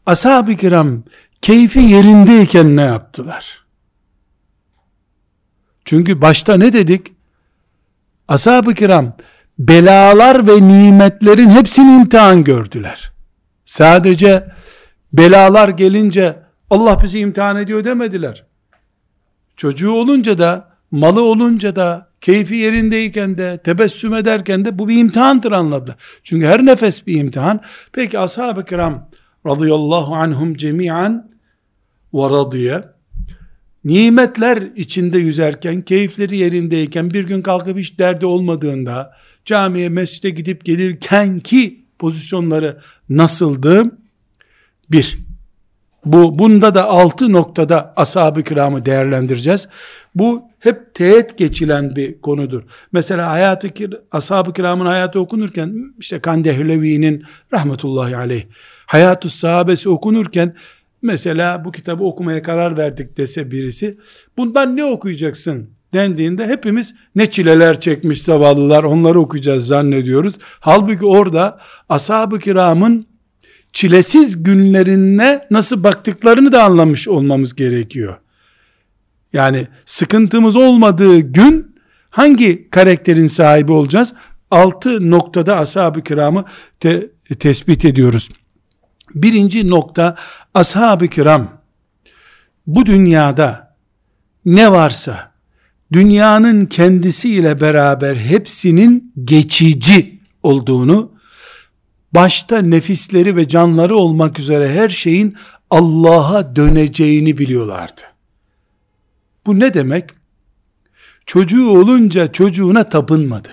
[0.06, 1.04] Ashab-ı kiram
[1.42, 3.66] keyfi yerindeyken ne yaptılar?
[5.86, 7.14] Çünkü başta ne dedik?
[8.28, 9.18] Ashab-ı kiram
[9.60, 13.12] belalar ve nimetlerin hepsini imtihan gördüler.
[13.66, 14.52] Sadece
[15.14, 16.40] belalar gelince
[16.70, 18.46] Allah bizi imtihan ediyor demediler.
[19.56, 25.52] Çocuğu olunca da, malı olunca da, keyfi yerindeyken de, tebessüm ederken de bu bir imtihandır
[25.52, 25.98] anladılar.
[26.24, 27.62] Çünkü her nefes bir imtihan.
[27.94, 29.10] Peki ashab-ı kiram
[29.46, 31.32] radıyallahu anhum cemiyen
[32.14, 32.84] ve radiye
[33.86, 39.14] nimetler içinde yüzerken, keyifleri yerindeyken, bir gün kalkıp hiç derdi olmadığında,
[39.46, 42.80] camiye, mescide gidip gelirken ki pozisyonları
[43.10, 43.92] nasıldı?
[44.92, 45.18] Bir,
[46.06, 49.68] bu bunda da altı noktada ashab-ı kiramı değerlendireceğiz.
[50.16, 52.64] Bu hep teğet geçilen bir konudur.
[52.92, 53.70] Mesela hayatı
[54.12, 57.24] ashab-ı kiramın hayatı okunurken işte Kandehlevi'nin
[57.54, 58.44] rahmetullahi aleyh
[58.86, 60.56] hayatü sahabesi okunurken
[61.02, 63.98] mesela bu kitabı okumaya karar verdik dese birisi,
[64.38, 70.36] bundan ne okuyacaksın dendiğinde hepimiz ne çileler çekmiş zavallılar onları okuyacağız zannediyoruz.
[70.60, 71.60] Halbuki orada
[71.90, 73.06] ashab-ı kiramın
[73.74, 78.18] çilesiz günlerine nasıl baktıklarını da anlamış olmamız gerekiyor.
[79.34, 81.76] Yani sıkıntımız olmadığı gün
[82.10, 84.14] hangi karakterin sahibi olacağız?
[84.52, 86.46] Altı noktada ashab-ı kiramı
[86.80, 87.08] te,
[87.40, 88.30] tespit ediyoruz.
[89.16, 90.16] Birinci nokta
[90.54, 91.48] ashab-ı kiram
[92.68, 93.76] bu dünyada
[94.46, 95.32] ne varsa
[95.94, 101.12] dünyanın kendisiyle beraber hepsinin geçici olduğunu
[102.12, 105.36] başta nefisleri ve canları olmak üzere her şeyin
[105.70, 108.02] Allah'a döneceğini biliyorlardı.
[109.46, 110.10] Bu ne demek?
[111.26, 113.50] Çocuğu olunca çocuğuna tapınmadı.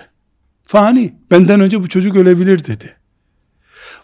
[0.67, 2.95] Fani, benden önce bu çocuk ölebilir dedi.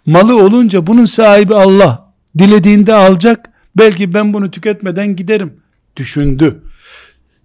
[0.05, 2.13] Malı olunca bunun sahibi Allah.
[2.37, 5.53] Dilediğinde alacak, belki ben bunu tüketmeden giderim.
[5.95, 6.63] Düşündü.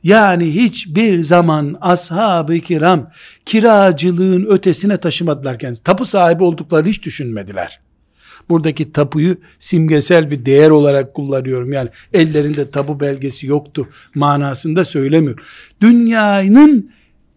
[0.02, 3.10] Yani hiçbir zaman ashab-ı kiram
[3.46, 5.82] kiracılığın ötesine taşımadılar kendisi.
[5.82, 7.80] Tapu sahibi olduklarını hiç düşünmediler.
[8.50, 11.72] Buradaki tapuyu simgesel bir değer olarak kullanıyorum.
[11.72, 15.44] Yani ellerinde tapu belgesi yoktu manasında söylemiyorum.
[15.80, 16.90] Dünyanın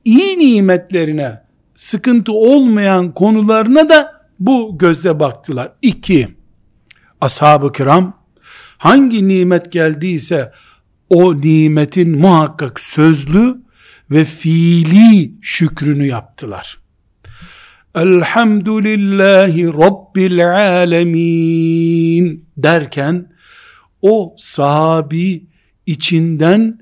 [0.06, 1.42] iyi nimetlerine,
[1.76, 5.72] sıkıntı olmayan konularına da bu gözle baktılar.
[5.82, 6.28] İki,
[7.22, 8.18] ashab-ı kiram
[8.78, 10.52] hangi nimet geldiyse
[11.10, 13.56] o nimetin muhakkak sözlü
[14.12, 16.78] ve fiili şükrünü yaptılar.
[17.96, 23.32] Elhamdülillahi Rabbil alemin derken
[24.02, 25.48] o sahabi
[25.86, 26.80] içinden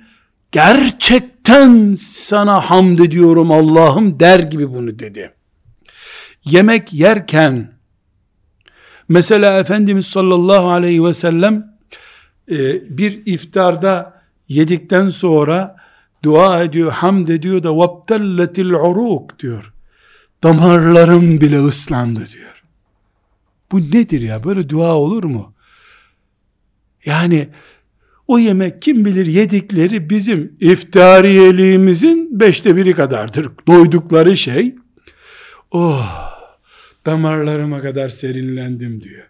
[0.51, 5.35] gerçekten sana hamd ediyorum Allah'ım der gibi bunu dedi.
[6.46, 7.72] Yemek yerken
[9.10, 11.78] mesela Efendimiz sallallahu aleyhi ve sellem
[12.52, 12.58] e,
[12.98, 15.76] bir iftarda yedikten sonra
[16.24, 19.74] dua ediyor, hamd ediyor da vabtelletil uruk diyor.
[20.43, 22.64] Damarlarım bile ıslandı diyor.
[23.72, 24.43] Bu nedir ya?
[24.43, 25.54] Böyle dua olur mu?
[27.06, 27.50] Yani
[28.28, 33.50] o yemek kim bilir yedikleri bizim iftariyeliğimizin beşte biri kadardır.
[33.68, 34.76] Doydukları şey,
[35.72, 36.25] oh
[37.06, 39.30] damarlarıma kadar serinlendim diyor.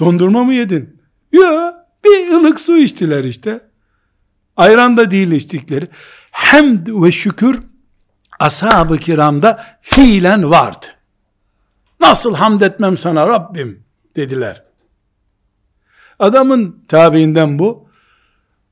[0.00, 1.02] Dondurma mı yedin?
[1.32, 3.60] Ya bir ılık su içtiler işte.
[4.56, 5.88] Ayran da değil içtikleri.
[6.30, 7.60] Hamd ve şükür
[8.38, 10.86] ashab-ı kiramda fiilen vardı.
[12.00, 13.84] Nasıl hamd etmem sana Rabbim
[14.16, 14.64] dediler.
[16.18, 17.88] Adamın tabiinden bu.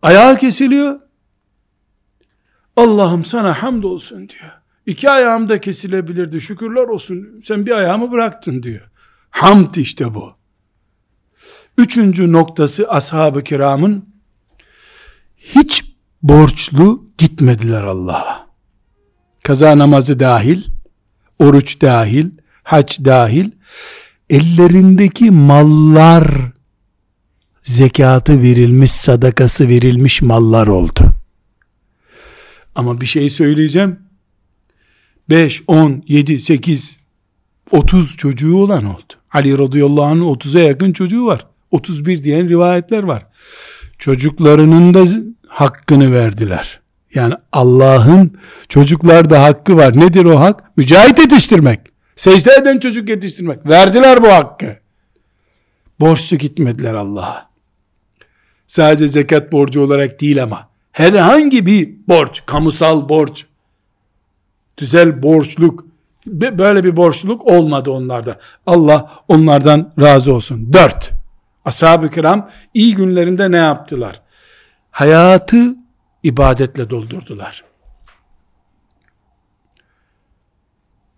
[0.03, 1.01] Ayağı kesiliyor.
[2.77, 4.58] Allah'ım sana hamd olsun diyor.
[4.89, 6.41] İki ayağım da kesilebilirdi.
[6.41, 7.41] Şükürler olsun.
[7.45, 8.91] Sen bir ayağımı bıraktın diyor.
[9.31, 10.33] Hamd işte bu.
[11.79, 14.09] Üçüncü noktası ashab-ı kiramın
[15.37, 15.85] hiç
[16.23, 18.47] borçlu gitmediler Allah'a.
[19.45, 20.63] Kaza namazı dahil,
[21.39, 22.31] oruç dahil,
[22.63, 23.51] hac dahil,
[24.31, 26.53] ellerindeki mallar
[27.59, 31.01] zekatı verilmiş, sadakası verilmiş mallar oldu.
[32.75, 34.08] Ama bir şey söyleyeceğim.
[35.31, 36.99] 5, 10, 7, 8,
[37.71, 39.15] 30 çocuğu olan oldu.
[39.33, 41.47] Ali radıyallahu anh'ın 30'a yakın çocuğu var.
[41.71, 43.27] 31 diyen rivayetler var.
[43.99, 45.05] Çocuklarının da
[45.49, 46.81] hakkını verdiler.
[47.15, 50.01] Yani Allah'ın çocuklarda hakkı var.
[50.01, 50.77] Nedir o hak?
[50.77, 51.81] Mücahit yetiştirmek.
[52.17, 53.69] Secde eden çocuk yetiştirmek.
[53.69, 54.77] Verdiler bu hakkı.
[56.01, 57.49] Borçlu gitmediler Allah'a.
[58.67, 63.47] Sadece zekat borcu olarak değil ama herhangi bir borç, kamusal borç,
[64.79, 65.87] güzel borçluk,
[66.27, 68.39] böyle bir borçluluk olmadı onlarda.
[68.67, 70.73] Allah onlardan razı olsun.
[70.73, 71.13] Dört,
[71.65, 74.23] ashab-ı kiram iyi günlerinde ne yaptılar?
[74.91, 75.75] Hayatı
[76.23, 77.65] ibadetle doldurdular.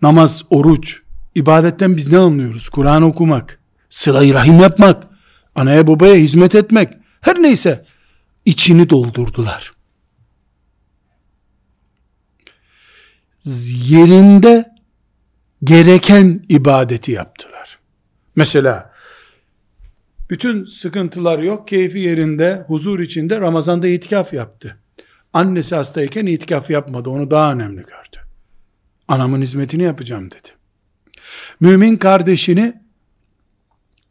[0.02, 1.02] Namaz, oruç,
[1.34, 2.68] ibadetten biz ne anlıyoruz?
[2.68, 5.06] Kur'an okumak, sıla rahim yapmak,
[5.54, 7.84] anaya babaya hizmet etmek, her neyse
[8.44, 9.72] içini doldurdular.
[13.88, 14.74] Yerinde
[15.64, 17.78] gereken ibadeti yaptılar.
[18.36, 18.92] Mesela
[20.30, 24.76] bütün sıkıntılar yok, keyfi yerinde, huzur içinde Ramazan'da itikaf yaptı.
[25.32, 28.26] Annesi hastayken itikaf yapmadı, onu daha önemli gördü.
[29.08, 30.48] Anamın hizmetini yapacağım dedi.
[31.60, 32.80] Mümin kardeşini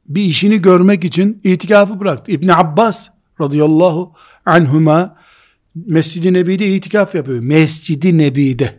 [0.09, 2.31] bir işini görmek için itikafı bıraktı.
[2.31, 3.09] İbn Abbas
[3.41, 4.13] radıyallahu
[4.45, 5.17] anhuma
[5.75, 7.39] Mescid-i Nebi'de itikaf yapıyor.
[7.39, 8.78] Mescid-i Nebi'de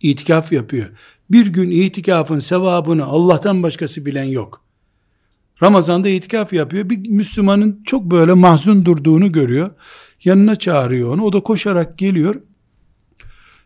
[0.00, 0.88] itikaf yapıyor.
[1.30, 4.64] Bir gün itikafın sevabını Allah'tan başkası bilen yok.
[5.62, 6.90] Ramazan'da itikaf yapıyor.
[6.90, 9.70] Bir Müslümanın çok böyle mahzun durduğunu görüyor.
[10.24, 11.22] Yanına çağırıyor onu.
[11.22, 12.34] O da koşarak geliyor.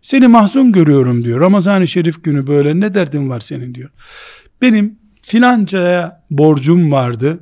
[0.02, 1.40] Seni mahzun görüyorum diyor.
[1.40, 3.90] Ramazan-ı Şerif günü böyle ne derdin var senin diyor.
[4.62, 7.40] Benim filancaya borcum vardı.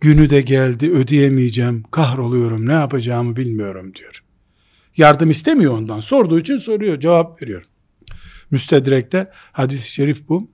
[0.00, 1.82] Günü de geldi ödeyemeyeceğim.
[1.90, 4.24] Kahroluyorum ne yapacağımı bilmiyorum diyor.
[4.96, 6.00] Yardım istemiyor ondan.
[6.00, 7.62] Sorduğu için soruyor cevap veriyor.
[8.54, 10.50] Müstedrek'te hadis-i şerif bu.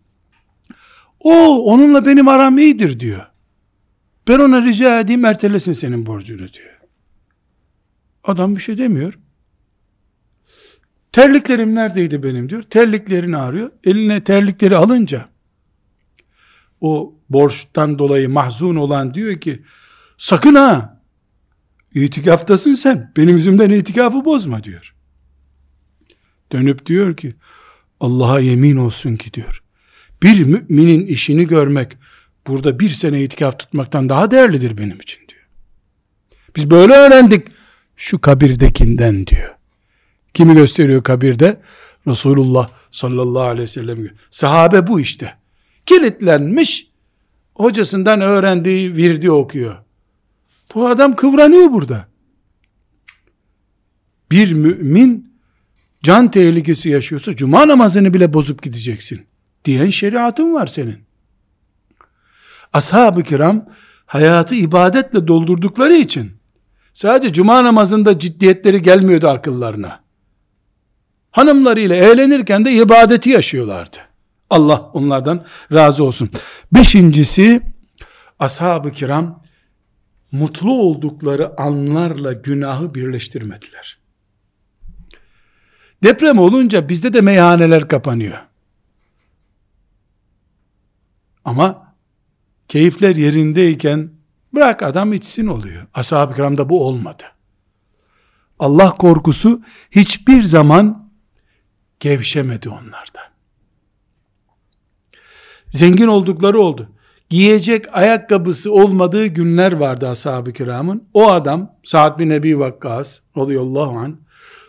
[1.21, 3.27] O onunla benim aram iyidir diyor.
[4.29, 6.81] Ben ona rica edeyim ertelesin senin borcunu diyor.
[8.25, 9.19] Adam bir şey demiyor.
[11.13, 12.63] Terliklerim neredeydi benim diyor.
[12.63, 13.71] Terliklerini arıyor.
[13.85, 15.29] Eline terlikleri alınca
[16.81, 19.63] o borçtan dolayı mahzun olan diyor ki
[20.19, 21.03] sakın ha
[21.95, 24.95] itikaftasın sen benim yüzümden itikafı bozma diyor.
[26.53, 27.35] Dönüp diyor ki
[28.01, 29.63] Allah'a yemin olsun ki diyor
[30.23, 31.97] bir müminin işini görmek
[32.47, 35.47] burada bir sene itikaf tutmaktan daha değerlidir benim için diyor.
[36.57, 37.49] Biz böyle öğrendik
[37.97, 39.55] şu kabirdekinden diyor.
[40.35, 41.61] Kimi gösteriyor kabirde?
[42.07, 44.09] Resulullah sallallahu aleyhi ve sellem.
[44.31, 45.35] Sahabe bu işte.
[45.87, 46.87] Kilitlenmiş,
[47.55, 49.77] hocasından öğrendiği virdi okuyor.
[50.75, 52.09] Bu adam kıvranıyor burada.
[54.31, 55.30] Bir mümin
[56.03, 59.27] can tehlikesi yaşıyorsa cuma namazını bile bozup gideceksin
[59.65, 60.99] diyen şeriatın var senin.
[62.73, 63.67] Ashab-ı kiram
[64.07, 66.33] hayatı ibadetle doldurdukları için
[66.93, 70.01] sadece cuma namazında ciddiyetleri gelmiyordu akıllarına.
[71.31, 73.97] Hanımlarıyla eğlenirken de ibadeti yaşıyorlardı.
[74.51, 76.31] Allah onlardan razı olsun.
[76.75, 77.61] Beşincisi
[78.39, 79.43] ashab-ı kiram
[80.33, 84.00] mutlu oldukları anlarla günahı birleştirmediler.
[86.03, 88.39] Deprem olunca bizde de meyhaneler kapanıyor.
[91.45, 91.95] Ama
[92.69, 94.11] keyifler yerindeyken
[94.55, 95.87] bırak adam içsin oluyor.
[95.95, 97.23] Ashab-ı kiramda bu olmadı.
[98.59, 101.11] Allah korkusu hiçbir zaman
[102.01, 103.21] gevşemedi onlarda.
[105.69, 106.89] Zengin oldukları oldu.
[107.31, 111.09] Giyecek ayakkabısı olmadığı günler vardı ashab-ı kiramın.
[111.15, 114.13] O adam Sa'd bin Ebi Vakkas radıyallahu anh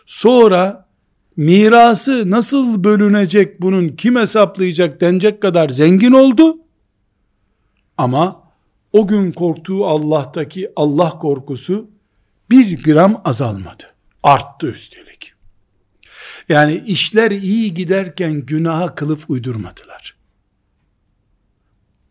[0.06, 0.81] sonra
[1.36, 6.56] mirası nasıl bölünecek bunun kim hesaplayacak denecek kadar zengin oldu.
[7.98, 8.42] Ama
[8.92, 11.90] o gün korktuğu Allah'taki Allah korkusu
[12.50, 13.84] bir gram azalmadı.
[14.22, 15.32] Arttı üstelik.
[16.48, 20.16] Yani işler iyi giderken günaha kılıf uydurmadılar.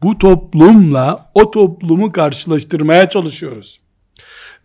[0.03, 3.81] Bu toplumla o toplumu karşılaştırmaya çalışıyoruz.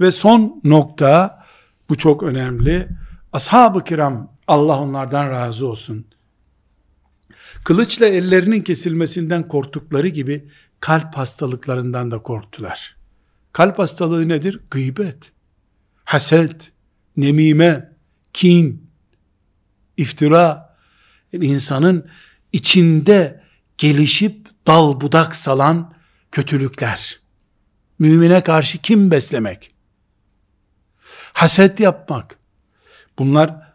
[0.01, 1.45] Ve son nokta,
[1.89, 2.89] bu çok önemli.
[3.33, 6.07] Ashab-ı kiram, Allah onlardan razı olsun.
[7.65, 12.97] Kılıçla ellerinin kesilmesinden korktukları gibi kalp hastalıklarından da korktular.
[13.53, 14.61] Kalp hastalığı nedir?
[14.71, 15.33] Gıybet,
[16.05, 16.73] haset,
[17.17, 17.93] nemime,
[18.33, 18.91] kin,
[19.97, 20.77] iftira.
[21.33, 22.09] Yani insanın
[22.53, 23.45] içinde
[23.79, 25.95] gelişip dal budak salan
[26.33, 27.21] kötülükler.
[27.99, 29.71] Mümine karşı kim beslemek?
[31.33, 32.39] Haset yapmak.
[33.19, 33.66] Bunlar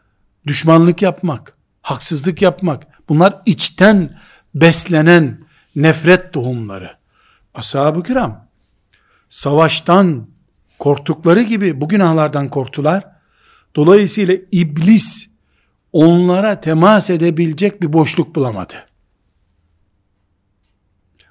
[0.48, 2.88] düşmanlık yapmak, haksızlık yapmak.
[3.10, 4.20] Bunlar içten
[4.56, 6.98] beslenen nefret tohumları.
[7.54, 8.52] Ashab-ı kiram
[9.32, 10.28] savaştan
[10.80, 13.06] korktukları gibi bu günahlardan korktular.
[13.76, 15.30] Dolayısıyla iblis
[15.94, 18.74] onlara temas edebilecek bir boşluk bulamadı.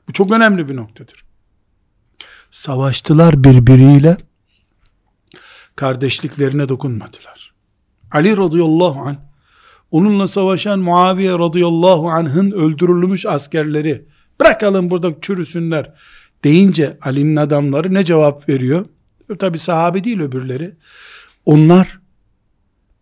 [0.09, 1.25] Bu çok önemli bir noktadır.
[2.51, 4.17] Savaştılar birbiriyle,
[5.77, 7.40] kardeşliklerine dokunmadılar.
[8.11, 9.17] Ali radıyallahu anh,
[9.91, 14.05] onunla savaşan Muaviye radıyallahu anh'ın öldürülmüş askerleri,
[14.41, 15.93] bırakalım burada çürüsünler
[16.45, 18.87] deyince Ali'nin adamları ne cevap veriyor?
[19.39, 20.77] Tabi sahabe değil öbürleri.
[21.47, 22.01] Onlar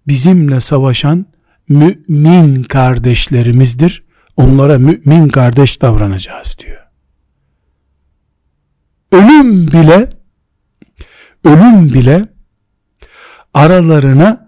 [0.06, 1.26] bizimle savaşan
[1.68, 4.04] mümin kardeşlerimizdir.
[4.36, 6.82] Onlara mümin kardeş davranacağız diyor.
[9.12, 10.12] Ölüm bile
[11.44, 12.28] ölüm bile
[13.54, 14.47] aralarına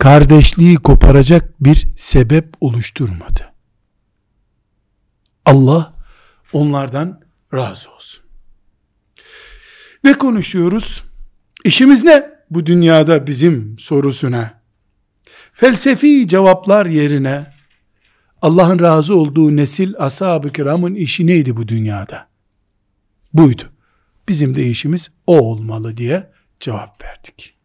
[0.00, 3.52] kardeşliği koparacak bir sebep oluşturmadı.
[5.46, 5.92] Allah
[6.52, 7.20] onlardan
[7.54, 8.24] razı olsun.
[10.04, 11.04] Ne konuşuyoruz?
[11.64, 14.60] İşimiz ne bu dünyada bizim sorusuna?
[15.52, 17.46] Felsefi cevaplar yerine
[18.42, 22.28] Allah'ın razı olduğu nesil ashab-ı kiramın işi neydi bu dünyada?
[23.32, 23.62] Buydu.
[24.28, 26.30] Bizim de işimiz o olmalı diye
[26.60, 27.58] cevap verdik.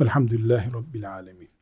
[0.00, 1.55] Velhamdülillahi Rabbil Alemin.